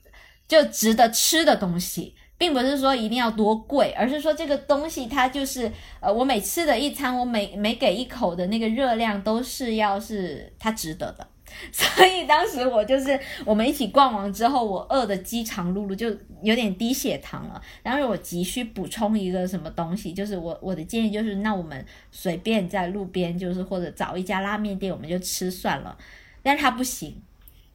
[0.46, 2.14] 就值得吃的东西。
[2.43, 5.70] 并不是说一定要多贵，而是说这个东西它就是
[6.01, 11.24] 呃，我每吃的一餐，我每每给一口的那个热量都是要是它值得的。
[11.70, 16.09] 所以当时我就是我们一起逛完之后，我饿的饥肠辘辘，就
[16.43, 17.62] 有点低血糖了。
[17.84, 25.97] 然后我急需补充一个什么东西，就是我我的建议就是，那我们随便在路边，就是或者找一家拉面店，我们就吃算了。
[26.43, 27.22] 但是他不行，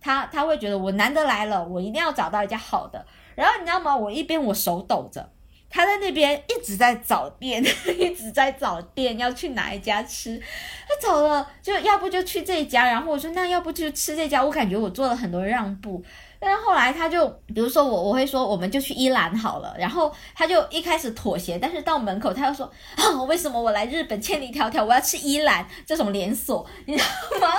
[0.02, 3.06] 他他会觉得我难得来了，我一定要找到一家好的。
[3.38, 3.96] 然后你知道吗？
[3.96, 5.30] 我一边我手抖着，
[5.70, 7.64] 他在那边一直在找店，
[8.00, 10.42] 一直在找店，要去哪一家吃。
[10.88, 14.44] 他找了，就要不就去这家，然后我说那要不就吃这家。
[14.44, 16.04] 我感觉我做了很多让步，
[16.40, 19.76] 但是后来他就，比如说我，我会说我们就去伊兰好了。
[19.78, 22.66] 然后他就一开始妥协，但是到门口他又说
[22.96, 27.04] 啊，为什么我来日本千里迢迢我要吃伊兰这种连锁，你知
[27.40, 27.54] 道吗？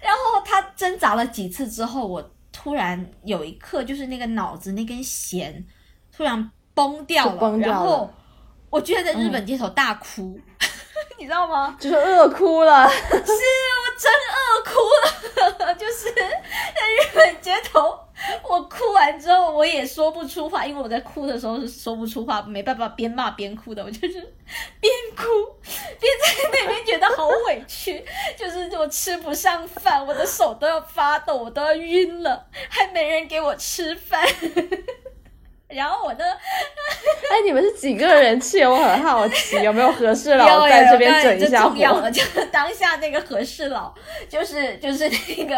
[0.00, 2.30] 然后他挣扎了几次之后，我
[2.62, 5.64] 突然有一刻就是那个脑子那根弦
[6.14, 6.50] 突然。
[6.72, 8.10] 崩掉了，然后
[8.70, 10.40] 我居然在日本街头大哭，
[11.18, 11.76] 你知道吗？
[11.78, 13.20] 就是饿哭了， 是我
[13.98, 14.70] 真饿哭
[15.66, 17.98] 了， 就是在日本街头，
[18.48, 24.14] 我哭完之后我也说不出话，因为我在哭的时候是说不出话，没办法边骂边哭的，我就是
[24.80, 25.24] 边哭
[25.98, 28.04] 边在那边觉得好委屈，
[28.36, 34.26] 就是我吃不上饭，我的手都要发抖，我都要晕了，还没人给我吃饭。
[35.72, 38.62] 然后我的，哎，你们是几个人去？
[38.66, 43.94] 我很好奇，有没有和事佬在这边整一下火要了，就当下那个和事佬，
[44.28, 45.54] 就是就是那个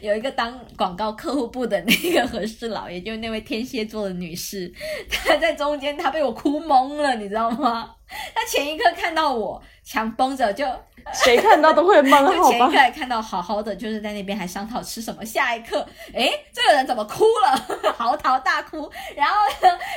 [0.00, 4.72] 有一个当广告客户部的那个和事佬，也就是那位天蝎座的女士，
[5.10, 7.94] 她在中间，她被我哭懵了，你知道吗？
[8.34, 10.66] 她前一刻看到我强绷着就。
[11.14, 12.50] 谁看到都会懵， 好吧？
[12.50, 15.24] 前一刻还看到好好的，就是在那边还商讨吃什么。
[15.24, 15.78] 下一刻，
[16.14, 17.92] 哎，这个人怎么哭了？
[17.96, 18.90] 嚎啕大哭。
[19.16, 19.34] 然后，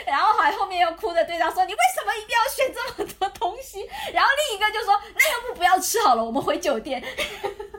[0.06, 7.04] 然后还后面又哭着对他说：“你为什么一定要选这么多东西？”然后另一个就说：“那要不不要吃好了，我们回酒店。”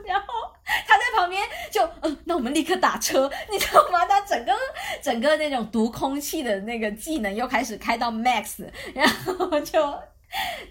[0.05, 0.25] 然后
[0.87, 1.41] 他在旁边
[1.71, 4.05] 就嗯，那我们立刻打车，你知道吗？
[4.05, 4.53] 他整个
[5.01, 9.99] 整个那种读空气的那个技能又开始开到 max， 然后就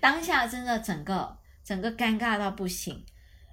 [0.01, 1.39] 当下真的整个。
[1.65, 3.05] 整个尴尬到不行，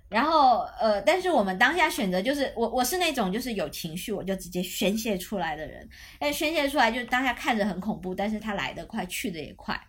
[0.10, 5.88] 然后呃，但是我们当下选择就是我我是那种就是有情绪我就直接宣泄出来的人，
[6.18, 9.80] 哎，宣泄出来就是当下看着很恐怖，但是他来得快去的也快，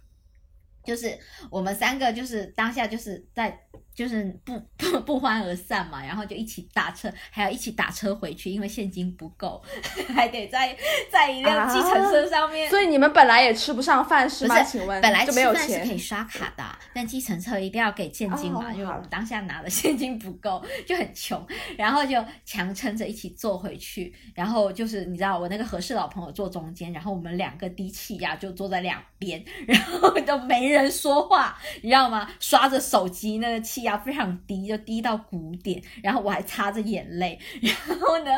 [0.85, 1.19] 就是
[1.51, 3.59] 我们三个就是当下就是在。
[4.01, 9.63] 就是不 不不欢而散嘛，然后就一起打车，还要一起打车回去，因为现金不够，
[10.17, 10.75] 还得在
[11.13, 12.71] 在一辆计程车上面。
[12.71, 14.63] 所以你们本来也吃不上饭是吗？
[14.63, 21.47] 请问，本来吃饭是可以刷卡的，但计程车一定要给现金嘛，因为我们当下拿的现金不够，就很穷，
[21.77, 24.15] 然后就强撑着一起坐回去。
[24.35, 32.31] 然后就是你知道，我那个合适老朋友坐中间，然后我们两个低气压就坐在两边， 然后都没人说话，你知道吗？
[32.41, 33.90] 刷着手机，那个气压。
[33.99, 38.31] 非常低，就低到谷点，然后我还擦着眼泪，然后呢，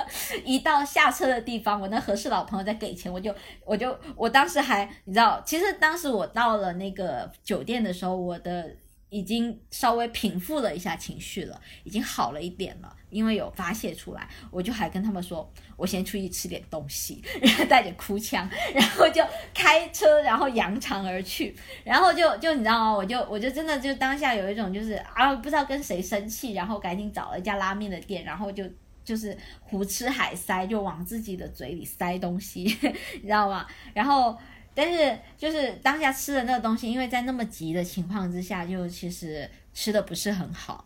[0.45, 3.35] 一到下车的地方，我那合适老朋友在给钱，我就
[3.65, 8.77] 我就我当时还你知道，其实当时我到了那个酒店的时候，我的。
[9.13, 15.53] 已经稍微平复了一下情绪了，已经好了一点了，因为有发泄出来，我就还跟他们说，
[15.83, 19.21] 我先出去吃点东西， 然后带着哭腔， 然后就
[19.53, 22.93] 开车，然后扬长而去，然后就就你知道吗？
[22.95, 28.65] 我就我就真的就当下有一种就是啊，不知道跟谁生气，然后赶紧找了一家拉面的店，然后就
[29.05, 32.63] 就是胡吃海塞，就往自己的嘴里塞东西，
[33.21, 33.67] 你知道吗？
[33.93, 34.39] 然后。
[34.75, 40.83] 但是就是当下吃的那个东西，因为在那么急的情况之下，就其实吃的不是很好，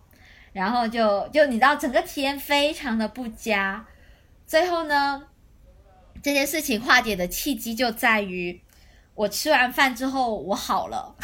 [0.52, 3.86] 然后就就你知道整个体验非常的不佳。
[4.46, 5.24] 最后呢，
[6.22, 8.60] 这件事情化解的契机就在于
[9.14, 11.16] 我吃完饭之后我好了。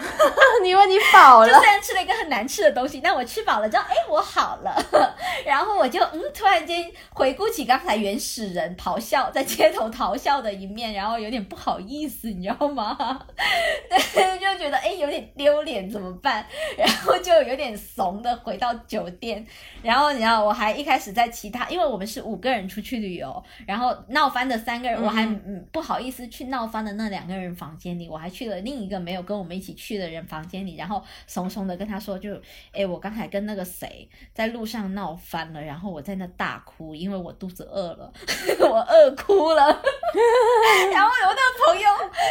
[0.62, 1.48] 你以为你饱了？
[1.48, 4.74] 就虽然吃了一个很难吃的东西，但我吃饱了之后，哎，我好了。
[5.46, 12.96] 然后我就嗯，突然间回顾起刚才原始人咆哮在街头咆哮的一面，然后有点不好意思，你知道吗？
[13.88, 16.44] 对，就觉得哎，有点丢脸，怎么办？
[16.76, 19.46] 然后就有点怂的回到酒店。
[19.82, 30.48] 然后你知道，我还一开始在其他，因为我们是五个人出去旅游，然后闹翻的三个人，我还嗯不好意思去闹翻的那两个人房间里，我还去了另一个没有跟我们一起去去的人房。
[30.48, 32.34] 间里，然后怂怂的跟他说：“就，
[32.72, 38.10] 哎，我刚才跟那个谁在路上闹翻了，然后我在那大哭，因为我肚子饿了，
[38.60, 39.66] 我饿哭了。
[40.90, 41.88] 然后我那个朋友，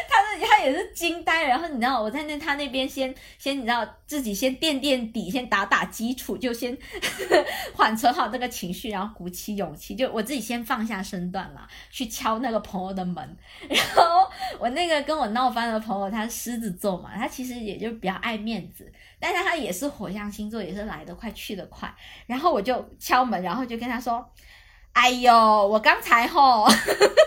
[0.10, 1.46] 他是他也是惊呆。
[1.48, 6.76] 然后你知道我在那他那边先先你知道自己先垫垫底，先打打基础，就先
[7.76, 13.38] 缓存好那个情绪，然后鼓起勇气，就我自己先放下身段了，去敲那个朋友的门。
[13.70, 14.28] 然后
[14.58, 21.92] 我那个跟我闹翻的朋友，他狮子座嘛，他其实实也就。”比较爱面子，但是他也是火象星座，也是来得快去得快。
[22.28, 24.24] 然后我就敲门，然后就跟他说
[24.94, 25.34] ：“哎呦，
[25.68, 26.68] 我刚才吼，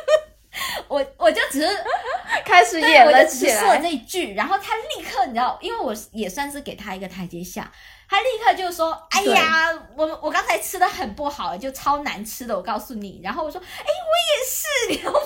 [0.86, 1.68] 我我就只是
[2.46, 7.72] 开始演了起来，说了这一句，然后他立刻你知道，因为我也算是给他一个台阶下，
[8.08, 13.20] 他立刻就说：哎呀，我我刚才吃的很不好，就超难吃的，我告诉你。
[13.24, 15.18] 然后我说：哎，我也是，你知道吗？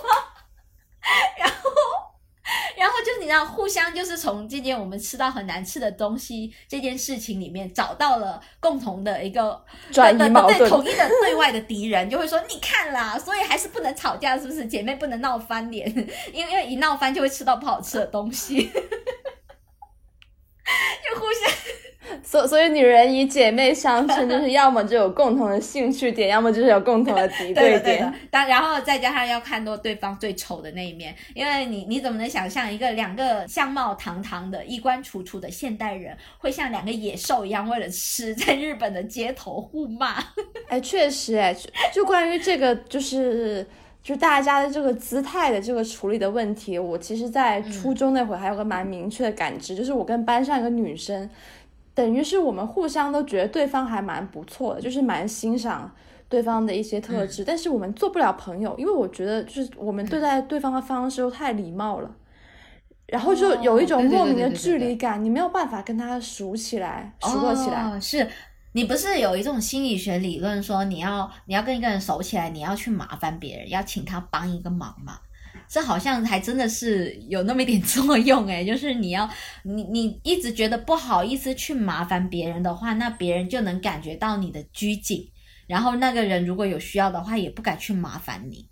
[1.39, 2.04] 然后。
[3.21, 14.67] 你知道，互相就是从这件我们吃到很难吃的东西这件事情里面，找到了共同的一个转移矛盾，统一的对外的敌人，就会说你看啦，所以还是不能吵架，是不是？
[14.67, 15.89] 姐妹不能闹翻脸，
[16.33, 18.73] 因为因为一闹翻就会吃到不好吃的东西， 就
[21.19, 21.51] 互相。
[22.23, 28.13] 所所以，女人以姐妹相称，就是要么就有共同的兴趣点， 要么就是有共同的敌对点。
[28.31, 40.17] 当然后再加上要看到对方最丑的那一面，因为你你怎么能想象一个两个相貌堂堂的衣冠楚楚的现代人，会像两个野兽一样为了吃，在日本的街头互骂？
[40.69, 41.55] 哎，确实，哎，
[41.93, 43.67] 就关于这个，就是
[44.03, 51.29] 就大家的这个姿态的这个处理的问题，我其实，在初中那会儿还有个蛮明确的感知，就是我跟班上一个女生。
[51.95, 55.91] 等于是我们互相都觉得对方还蛮不错的，就是蛮欣赏
[56.29, 62.11] 对方的一些特质，但是我们做不了朋友，因为我觉得就是我们对待对方的方式都太礼貌了，
[63.07, 68.01] 然后就有一种莫名的距离感，你没有办法跟他熟起来，熟络起来。
[68.01, 68.29] 是
[68.73, 75.21] 你不是有一种心理学理论说，你要你要跟一个人熟起来，你要去麻烦别人，要请他帮一个忙吗？
[75.69, 79.29] 这好像还真的是有那么一点 作用诶，就是你要
[79.63, 85.29] 你你一直觉得不好意思去麻烦别人的话，那别人就能感觉到你的拘谨，
[85.67, 88.69] 然后那个人如果有需要的话，也不敢去麻烦你，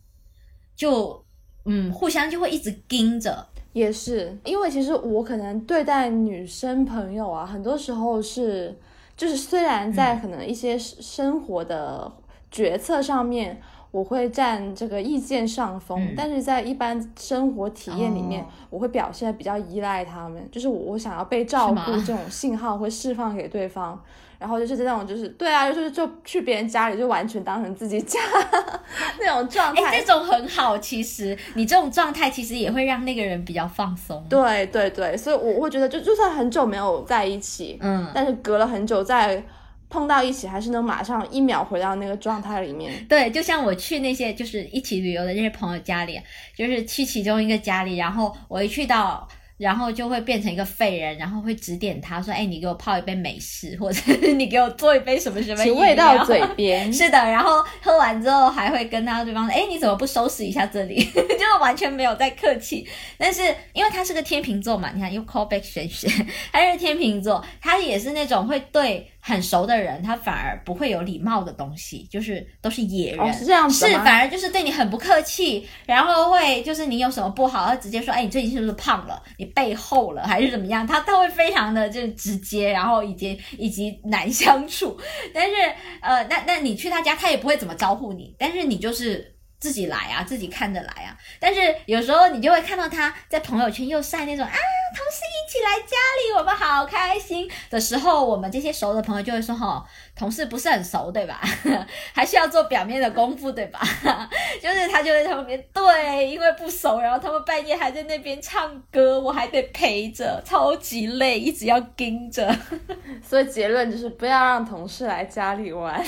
[0.77, 1.25] 就
[1.65, 3.49] 嗯，互相就会一直盯着。
[3.73, 8.79] 也是因为其实我可能对待女生朋友啊，很多时候是
[9.17, 12.13] 就是虽然在可能一些生活的
[12.51, 13.61] 决策上面。
[13.93, 24.03] 我会占这个意见上风，但是在一般生活体验里面，我会表现比较依赖他们，就是我我想要被照顾这种信号会释放给对方，
[24.39, 28.19] 然后就是这种就是对啊，就是就去别人家里就完全当成自己家
[29.21, 30.79] 那种状态，这种很好。
[30.79, 34.25] 其实你这种状态其实也会让那个人比较放松。
[34.27, 39.45] 对对对，所以我会觉得就就算很久没有在一起，嗯，但是隔了很久再。
[39.93, 43.07] 碰到一起还是能马上一秒回到那个状态里面。
[43.07, 46.19] 对，就像我去那些就是一起旅游的那些朋友家里，
[46.57, 49.29] 就是去其中一个家里，然后我一去到。
[49.59, 54.01] 然后就会变成一个废人，然后会指点他说：“哎，你给我泡一杯美式，或者
[54.35, 56.91] 你给我做一杯什么什么，请喂到嘴边。
[56.93, 62.85] ”是的，然后喝完之后还会跟他对方说：“哎，你怎么不收拾一下这里？” 就完全没有在客气。
[63.17, 63.41] 但是
[63.73, 66.09] 因为他是个天秤座嘛，你看又 call back 玄学，
[66.51, 79.23] 他是天秤座，他也是那种会对很熟的人，他反而不会有礼貌的东西，就是都是野人，是这样子是反而就是对你很不客气，然后会就是你有什么不好，他直接说：“哎，你最近是不是胖了？
[79.39, 80.85] 你。”背后了还是怎么样？
[80.85, 84.99] 他他会非常的就是直接，然后以及以及难相处。
[85.33, 85.55] 但是
[86.01, 88.35] 呃，那那你去他家，他也不会怎么招呼你。
[88.39, 89.32] 但是你就是
[89.63, 91.17] 自己来啊，自己看着来啊。
[91.39, 95.97] 但是有时候你就会看到他在朋友圈又晒那种啊，同事一起来家
[96.27, 99.87] 里，我们好开心的时候，我们这些熟的朋友就会说哈。
[100.15, 101.41] 同事不是很熟，对吧？
[102.13, 103.81] 还需要做表面的功夫，对吧？
[104.63, 112.55] 就是他就在旁边，对，因为不熟，然后他们半夜还在那边唱歌，我还得陪着，超级累，一直要盯着。
[113.27, 116.05] 所以结论就是不要让同事来家里玩。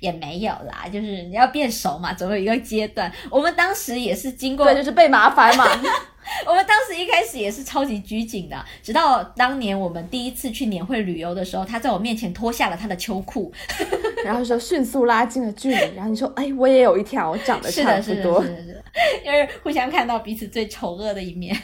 [0.00, 3.10] 也没有啦，就是你要变熟嘛，总有一个阶段。
[3.30, 5.64] 我们当时也是经过，对，就是被麻烦嘛。
[6.44, 13.52] 我们当时一开始也是超级拘谨的，直到当年我们第一次去年会旅游的时候，他在我面前脱下了他的秋裤，
[14.24, 18.84] 然后说迅速拉近了距离，然后你说，哎，我也有一条，长得差不多，是的是的是的，
[19.24, 21.56] 因为互相看到彼此最丑恶的一面。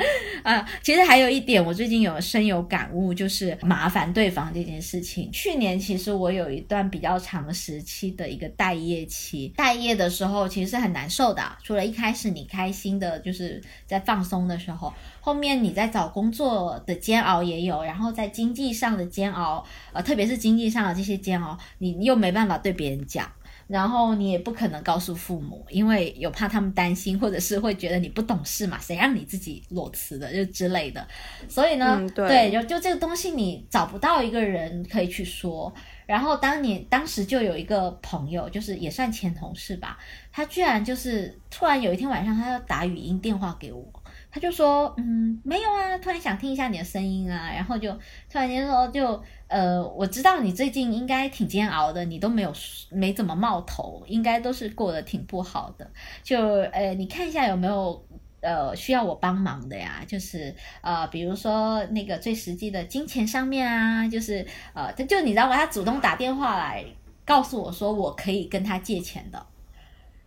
[0.42, 5.30] 啊，其实还有一点，我最近有深有感悟，就是麻烦对方这件事情。
[5.32, 11.42] 去年其实我有一段比较长时期的一个待业期，待业的时候其实是很难受的。
[11.62, 23.30] 除了一开始你开心的，就是在放松的时候，后面你在找工作的煎熬也有，然后在经济上的煎熬，呃，特别是经济上的这些煎熬，你又没办法对别人讲。
[23.70, 31.06] 然后你也不可能告诉父母，因为有怕他们担心，或者是会觉得你不懂事嘛，谁让你自己裸辞的就之类的。
[31.48, 35.72] 所以呢，对，就就这个东西你找不到一个人可以去说。
[36.04, 39.96] 然后当你当时就有一个朋友，就是也算前同事吧，
[40.32, 43.99] 他居然就是突然有一天晚上，他要打语音电话给我。
[44.32, 47.92] 他就说，嗯，没有啊，突然想听一下你的声音啊，然后就
[48.30, 52.52] 突然间说，就呃，我知道你最近应该挺煎熬的，你都没有
[52.90, 55.90] 没怎么冒头，应该都是过得挺不好的。
[56.22, 56.40] 就
[56.72, 58.06] 呃，你看一下有没有
[58.40, 60.04] 呃需要我帮忙的呀？
[60.06, 65.56] 就是呃，比如说那个最实际的金钱上面啊，就是呃，他就你知道吗？
[65.56, 66.84] 他主动打电话来
[67.24, 69.46] 告诉我说，我可以跟他借钱的。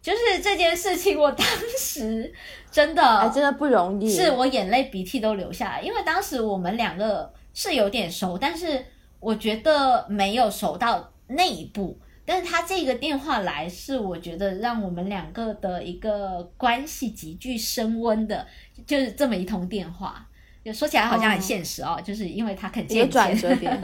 [0.03, 1.47] 就是这件事情，我当
[1.79, 2.31] 时
[2.69, 4.13] 真的哎，真的不容易。
[4.13, 8.85] 是我眼泪鼻涕都流下来，因为当时我们两个是有点熟，但是
[9.21, 11.97] 我觉得没有熟到那一步。
[12.25, 18.45] 但是他这个电话来，是我觉得让我们两个的一个关系急剧升温的，
[18.85, 20.27] 就是这么一通电话。
[20.63, 23.77] 就说起来好像很现实哦，就是因为他肯借钱，转折点，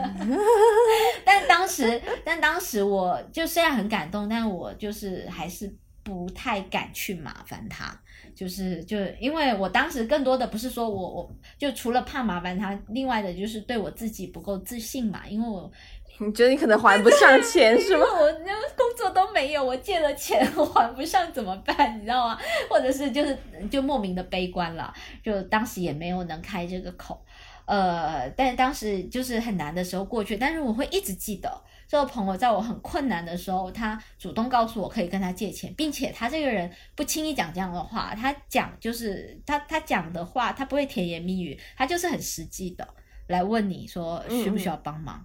[1.26, 5.70] 但当时， 但当时我就虽然很感动，但我就是还是
[6.10, 7.95] 不太敢去麻烦他，
[8.34, 15.72] 就是就因为我当时更多的不是说我我就除了怕麻烦他，另外的就是对我自己不够自信嘛，因为我
[16.18, 18.03] 你觉得你可能还不上钱 是吗？
[18.03, 21.95] 我那工作都没有，我借了钱我还不上怎么办？
[21.95, 22.39] 你知道吗？
[22.68, 23.38] 或者是就是
[23.70, 24.91] 就莫名的悲观了，
[25.24, 27.24] 就当时也没有能开这个口，
[27.70, 42.88] 呃，但当时就是很难的时候过去，但是我会一直记得这个朋友在我很困难的时候，他主动告诉我可以跟他借钱，并且他这个人不轻易讲这样的话，他讲就是他他讲的话，他不会甜言蜜语，他就是很实际的
[43.28, 45.24] 来问你说需不需要帮忙。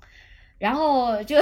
[0.59, 1.36] 然后就，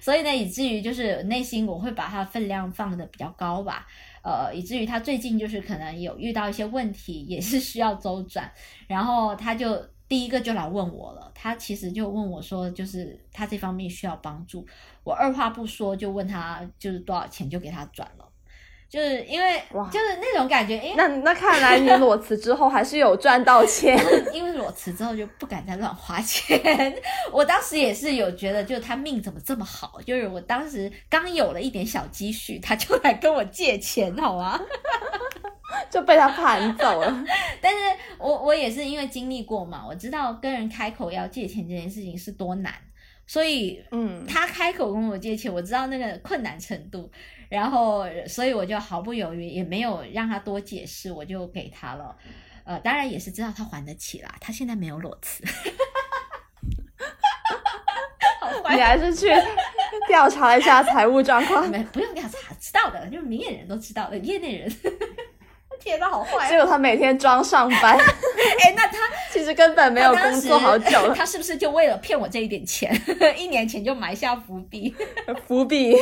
[0.00, 3.86] 所以呢，以至于就是内心我会把他分量放的比较高吧，
[4.22, 8.50] 呃，以至于他最近就是可能有遇到一些问题，也是需要周转，
[8.86, 14.66] 然后他就第一个就来问我了，他其实就问我说，就是他这方面需要帮助，
[15.04, 18.27] 我二话不说就问他就是多少钱就给他转了。
[18.88, 19.62] 就是因为
[19.92, 23.98] 就是那种感觉，因为那那看来你裸辞之后还是有赚到钱。
[24.32, 26.58] 因为裸辞之后就不敢再乱花钱。
[27.30, 30.00] 我当时也是有觉得，就是他命怎么这么好？
[30.06, 34.58] 就是我当时刚有了一点小积蓄，他就来跟我借钱，好吗？
[35.90, 37.24] 就被他盘走了。
[37.60, 37.78] 但是
[38.18, 42.72] 我我也是因为经历过嘛，我知道跟人开口要借钱这件事情是多难，
[43.26, 47.10] 所以嗯，他开口跟我借钱，我知道那个困难程度，
[47.48, 52.16] 然后所以我就毫不犹豫，也没有让他多解释，我就给他了。
[52.64, 55.42] 呃，当然也是知道他还得起啦，他现在没有裸辞。
[58.70, 59.28] 你还是去
[60.06, 64.70] 调查一下财务状况，没不用调查，知道的，就是明眼人都知道的，业内人。
[65.80, 66.48] 天哪，好坏！
[66.48, 68.98] 结果他每天装上班，哎，那他
[69.32, 72.92] 其实根本没有工作好久了，他是不是就为了骗我这一点钱，
[73.38, 74.94] 一年前就埋下伏笔？
[75.46, 75.96] 伏笔。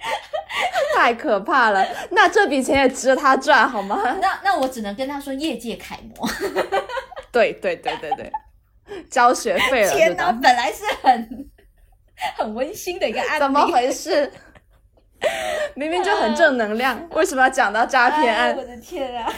[0.96, 4.00] 太可怕了，那这笔钱也值得他赚好吗？
[4.20, 6.28] 那那我只能跟他说业界楷模。
[7.32, 8.32] 对对对对对，
[9.08, 11.50] 交学费了，天哪，本来是很
[12.36, 14.30] 很温馨的一个案例，怎么回事？
[15.74, 18.50] 明明就很正能量，为什么要讲到诈骗案？
[18.50, 19.32] 哎我的天啊！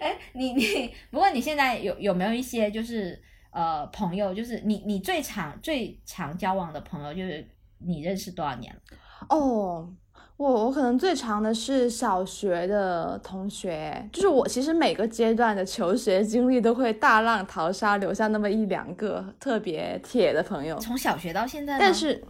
[0.00, 3.18] 哎，你你，不过你现在有有没有一些就是
[3.52, 7.46] 呃朋友，就是你你最常最常交往的朋友，就是
[7.78, 8.80] 你认识多少年了？
[9.28, 9.88] 哦，
[10.36, 22.22] 我我可能最长的是小学的同学，就是我其实每个阶段的求学经历都会大浪淘沙，留下那么一两个特别铁的朋友，从小学到现在，但是。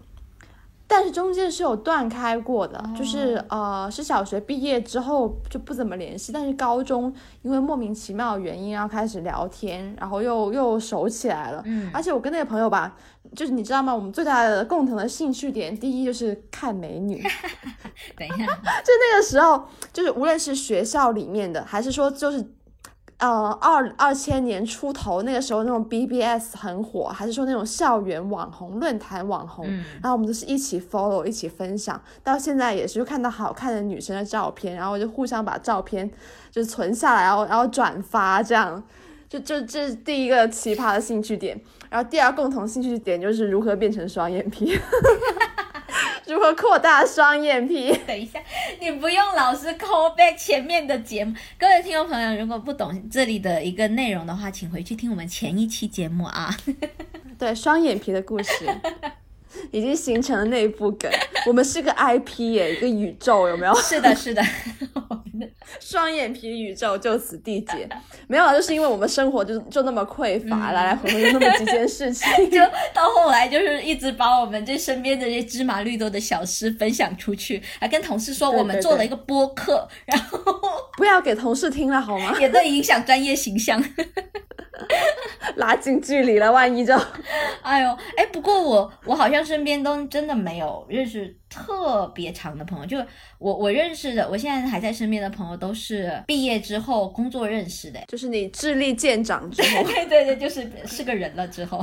[0.88, 7.12] 但是中间是有断开过的，就是哦呃，是小学毕业之后就不怎么联系，但是高中
[7.42, 11.62] 因为莫名其妙的原因，然后开始聊天，然后又又熟起来了。
[11.66, 12.96] 嗯而且我跟那个朋友吧，
[13.34, 13.94] 就是你知道吗？
[13.94, 17.20] 我们最大的共同的兴趣点，第一就是看美女。
[18.16, 18.46] 等一下，
[18.84, 22.52] 就那个时候，就是无论是学校里面的，还是说就是。
[23.18, 36.10] 呃，二二千年出头那个时候，那种 BBS 很火，还是说那种校园网红、论坛网红，嗯然后我们都是一起 follow、一起分享，到现在也是就看到好看的女生的照片，然后就互相把照片
[36.50, 38.82] 就存下来，然后然后转发，这样，
[39.30, 41.58] 就就这是第一个奇葩的兴趣点。
[41.88, 44.78] 然后第二共同兴趣点就是如何变成双眼皮，
[46.26, 47.96] 如何扩大双眼皮。
[48.06, 48.40] 等一下，
[48.80, 51.34] 你不用老是 call back 前面的节目。
[51.58, 56.54] 各位听众朋友，如果不懂这里的一个内容的话，请回去听我们前一期节目啊。
[57.38, 58.50] 对，双眼皮的故事
[59.70, 61.10] 已经形成了内部梗。
[61.46, 63.74] 我们是个 IP 耶，一个宇宙，有没有？
[63.76, 64.42] 是的，是的，
[65.80, 67.88] 双眼皮宇宙就此缔结。
[68.26, 72.28] 没有啊，就是因为我们生活就就那么匮乏，来来回回就那么几件事情。
[72.50, 72.58] 就
[72.92, 80.38] 到后来就是一直把我们这身边的这些芝麻绿豆的小事分享出去，还跟同事说我们做了一个播客，然后
[80.96, 82.36] 不要给同事听了好吗？
[82.40, 83.82] 也在影响专业形象。
[85.56, 86.94] 拉近距离了，万一就
[87.62, 92.98] 哎呦，哎，不过我我好像身边都真的没有认识特别长的朋友，就
[93.38, 98.00] 我我认识的，我现在还在身边的朋友都是毕业之后工作认识的。
[98.08, 101.82] 就是你智力见长之后， 对对对，就是是个人了之后，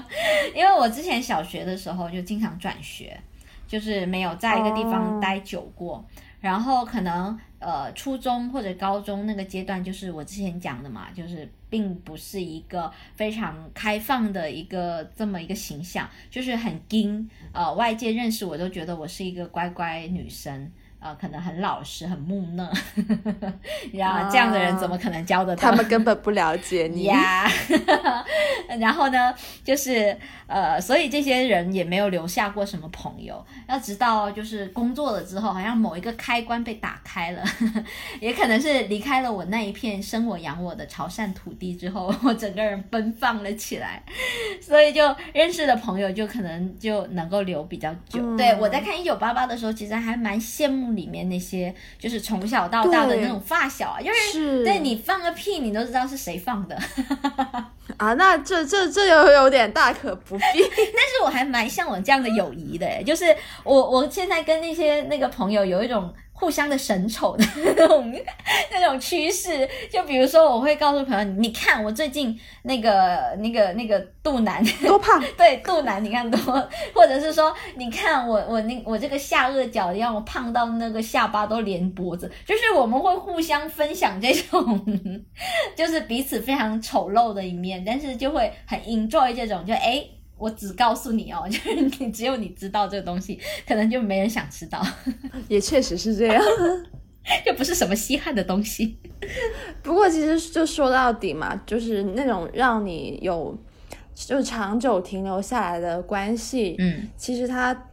[0.54, 3.20] 因为我之前小学的时候就经常转学，
[3.66, 6.02] 就是没有在一个地方哦待久过。
[6.40, 20.70] 然后可能呃初中或者高中那个阶段，就是我之前讲的嘛，就是并不是一个非常开放的一个这么一个形象，就是很惊，呃，外界认识我都觉得我是一个乖乖女生。
[21.00, 22.70] 呃，可能很老实、很木讷，
[23.94, 25.70] 然后这样的人怎么可能交得到？
[25.70, 27.50] 他们根本不了解你呀。
[28.78, 29.34] 然后呢，
[29.64, 30.14] 就是
[30.46, 33.42] 呃，所以这些人也没有留下过什么朋友。
[33.66, 37.42] 要直到就是工作了之后，好像某一个开关被打开了，
[38.20, 44.02] 也可能是离开了我那一片生我养我的潮汕土地之后，我整个人奔放了起来，
[44.60, 48.36] 所以就认识的朋友就可能就能够留比较久。
[48.36, 50.89] 对我在看一九八八的时候，其实还蛮羡慕。
[50.96, 56.78] 里面那些就是从小到大的那种发小啊，就是对你放个屁，你都知道是谁放的
[57.96, 58.14] 啊。
[58.14, 60.44] 那这这这又有点大可不必。
[60.54, 63.24] 但是我还蛮向往这样的友谊的，就是
[63.64, 66.12] 我我现在跟那些那个朋友有一种。
[66.40, 67.44] 互相的神丑的
[67.76, 68.12] 那种
[68.72, 76.38] 那种趋势，就比如说，我会告诉朋友，你看我最近那个那个那个肚腩 多胖， 对肚腩你看多，
[76.94, 85.06] 或者是说，你看我我那我这个下颚角让我胖到那个下巴都连脖子，就是我们会互相分享这种，
[85.76, 90.02] 就是彼此非常丑陋的一面，但是就会很 enjoy 这种，就哎。
[90.40, 93.38] 我只告诉你哦， 就是你只有你知道这个东西，
[93.68, 94.84] 可能就没人想知道。
[95.46, 96.42] 也确实是这样，
[97.46, 98.98] 又不是什么稀罕的东西。
[99.82, 103.56] 不过其实就说到底嘛，就是那种让你有
[104.14, 107.86] 就长久停留下来的关系，嗯，其实它。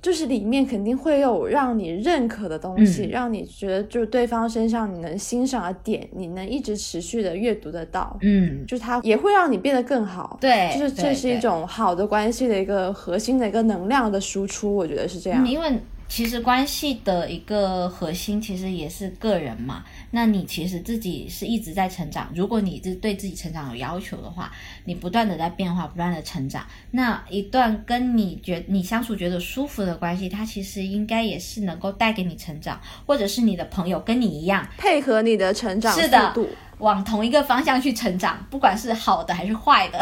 [0.00, 8.16] 就是里面肯定会有让你认可的东西，让你觉得就是对方身上你能欣赏的点，你能一直持续的阅读得到。
[8.22, 10.38] 嗯，就是它也会让你变得更好。
[10.40, 15.46] 对，就是这是一种好的关系的一个核心的一个能量的输出，我觉得是这样。
[15.46, 15.78] 因为
[16.08, 19.84] 其实关系的一个核心其实也是个人嘛。
[20.10, 22.30] 那你其实自己是一直在成长。
[22.34, 24.50] 如果你是对自己成长有要求的话，
[24.84, 26.66] 你不断的在变化，不断的成长。
[26.90, 36.00] 那一段跟你觉你相处觉得舒服的关系，它其实应该也是能够带给你成长，或者是你的朋友跟你一样配合你的成长速
[36.34, 36.48] 度，
[36.78, 39.98] 往同一个方向去成长，不管是好的还是坏的。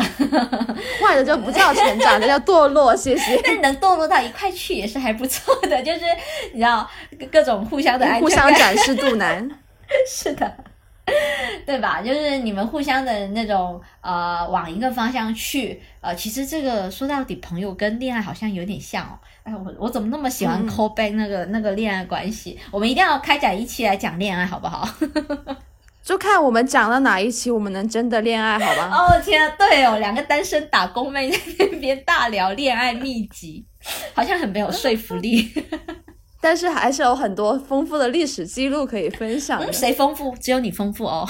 [1.01, 2.95] 坏的就不叫成长，这叫堕落。
[2.95, 3.41] 谢谢。
[3.45, 6.01] 但能堕落到一块去也是还不错的，就是
[6.53, 6.89] 你知道
[7.33, 9.49] 各种互相的 互相展示肚腩。
[10.07, 10.53] 是的，
[11.65, 12.03] 对吧？
[12.03, 19.19] 就是你们互相的那种呃，往一个方向去呃，其实这个说到底，朋友跟恋爱好像有点像哦。
[19.45, 22.59] 哎，我我怎么那么喜欢 call back 那个那个恋爱关系？
[22.73, 24.89] 我们一定要开展一期来讲恋爱，好不好？
[26.07, 28.91] 就看我们讲到哪一期，我们能真的恋爱，好吧？
[28.95, 33.67] 哦天啊，对哦，两个单身打工妹在那边大聊恋爱秘籍，
[34.15, 35.51] 好像很没有说服力。
[36.41, 39.61] 但是还是有很多丰富的历史记录可以分享。
[39.73, 40.33] 谁丰富？
[40.37, 41.29] 只有你丰富哦。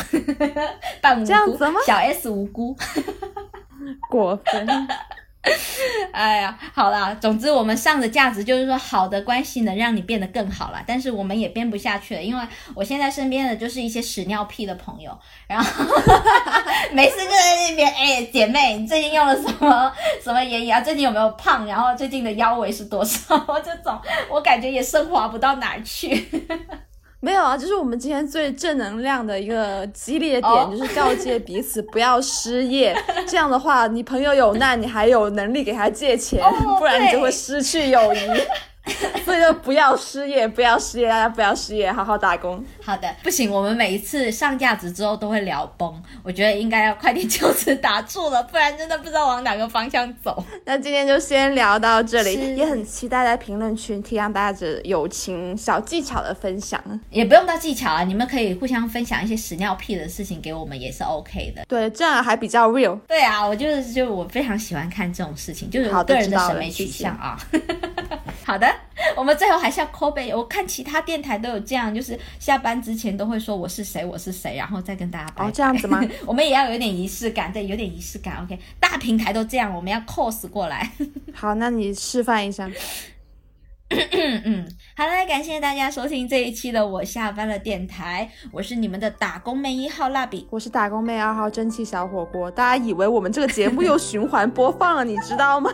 [1.01, 1.81] 半无辜，这样子吗？
[1.87, 2.77] 小 S 无辜，
[4.11, 4.67] 过分。
[6.13, 10.83] 哎呀，好啦，总之我们上的价值就是说，好的关系能让你变得更好了。
[10.87, 12.43] 但是我们也编不下去了，因为
[12.75, 15.17] 我现在身边的就是一些屎尿屁的朋友，
[15.47, 15.85] 然后
[16.93, 19.93] 没事就在那边，哎，姐妹，你最近用了什么
[20.23, 20.81] 什么眼影啊？
[20.81, 21.67] 最近有没有胖？
[21.67, 23.39] 然后最近的腰围是多少？
[23.65, 26.29] 这种我感觉也升华不到哪儿去。
[27.21, 32.95] 没有啊，就是我们今天最正能量的一个激烈的点，就是告诫彼此不要失业。
[33.27, 36.41] 这样的话，你朋友有难，你还有能力给他借钱，
[36.79, 38.19] 不然你就会失去友谊。
[39.25, 42.65] 所以就不要失业，不要失业，大家不要失业，好好打工。
[42.83, 50.45] 好的，不行，我们每一次上架子之后都会聊崩，我觉得应该要快点就此打住了，不然真的不知道往哪个方向走。
[50.65, 56.81] 那今天就先聊到这里，也很期待在评论区听大家的友情小技巧的分享，
[57.11, 61.65] 也不用到技巧啊，你们可以互相分享一些屎尿屁的事情给我们，也是 OK 的。
[61.67, 62.97] 对，这样还比较 real。
[63.09, 67.37] 对啊，我就是就我非常喜欢看这种事情，就是个人的审美取向啊。
[68.47, 68.73] 好的。
[69.17, 76.01] 我们最后还是要 call back，我看其他电台都有这样，就是下班之前都会说我是谁，我是谁，然后再跟大家哦这样子吗？
[76.25, 78.41] 我们也要有点仪式感，对，有点仪式感。
[78.45, 80.89] OK，大平台都这样，我们要 cos 过来。
[81.35, 82.71] 好，那你示范一下。
[83.91, 84.67] 嗯，
[84.97, 92.51] 好了，感谢大家收听这一期的我下班了电台，我是你们的打工妹一号蜡笔，我是打工妹二号蒸汽小火锅。
[92.51, 95.71] 大家以为我们这个节目又循环播放了，你知道吗？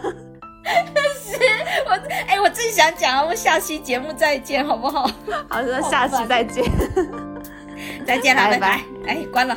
[1.22, 1.36] 是
[1.86, 1.90] 我
[2.28, 5.10] 哎，我正想讲啊，我下期节目再见，好不好？
[5.48, 6.64] 好的，下期再见，
[8.06, 8.80] 再见了，拜拜。
[9.06, 9.56] 哎，关了。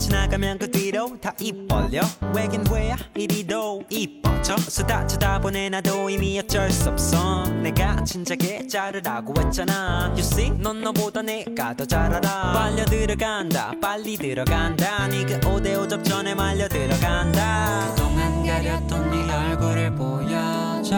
[0.00, 2.02] 가면 그 뒤로 다 입 벌려.
[2.34, 4.56] 왜긴 왜야 이리도 이뻐져.
[4.58, 7.44] 수다 쳐다 보내 나도 이미 어쩔 수 없어.
[7.62, 10.08] 내가 진작에 자르라고 했잖아.
[10.10, 12.52] You see 넌 너보다 내가 더 잘 알아.
[12.52, 15.08] 빨려 들어간다 빨리 들어간다.
[15.08, 17.86] 네가 5대5 접전에 말려 들어간다.
[17.94, 20.96] 그동안 가렸던 네 얼굴을 보여 줘.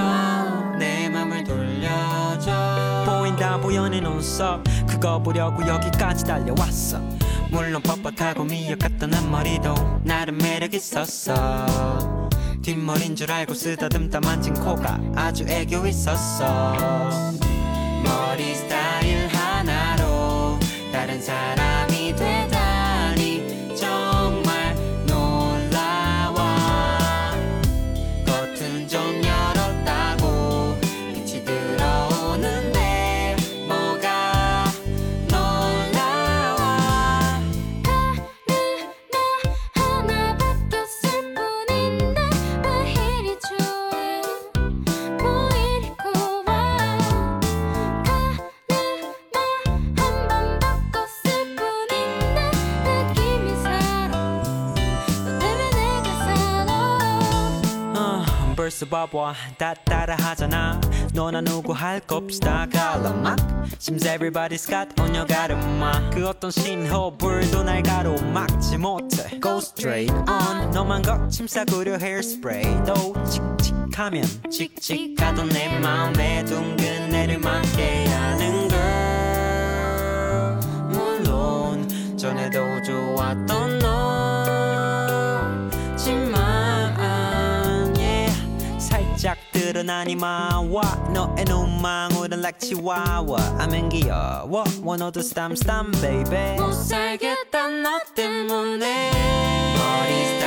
[0.78, 3.04] 내 맘을 돌려줘.
[3.06, 7.00] 보인다 보여내 눈썹 그거 보려고 여기까지 달려왔어.
[7.50, 12.28] 물론 뻣뻣하고 미역같던 앞머리도 나름 매력 있었어.
[12.62, 16.74] 뒷머린 줄 알고 쓰다듬다 만진 코가 아주 애교 있었어.
[18.04, 20.58] 머리 스타일 하나로
[20.92, 22.37] 다른 사람이 되
[58.88, 59.34] 봐봐.
[59.58, 60.80] 다 따라 하잖아.
[61.14, 62.66] 너나 누구 할 거 없이 다.
[62.72, 63.36] 갈라막
[63.80, 69.38] Seems everybody's got on your 가르마 그 어떤 신호불도 날 가로막지 못해.
[69.40, 70.70] Go straight on.
[70.70, 72.84] 너만 거침싸구려 hairspray.
[72.84, 78.07] 도 칙칙하면 칙칙하던 내 마음에 둥근 애를 맞게
[89.67, 97.67] 살짝 드러나니 마와 너의 눈망울은 like 치와와 하면 귀여워 원어도 스탐 스탐 baby 못 살겠다
[97.67, 99.11] 너 때문에
[99.75, 100.39] 머리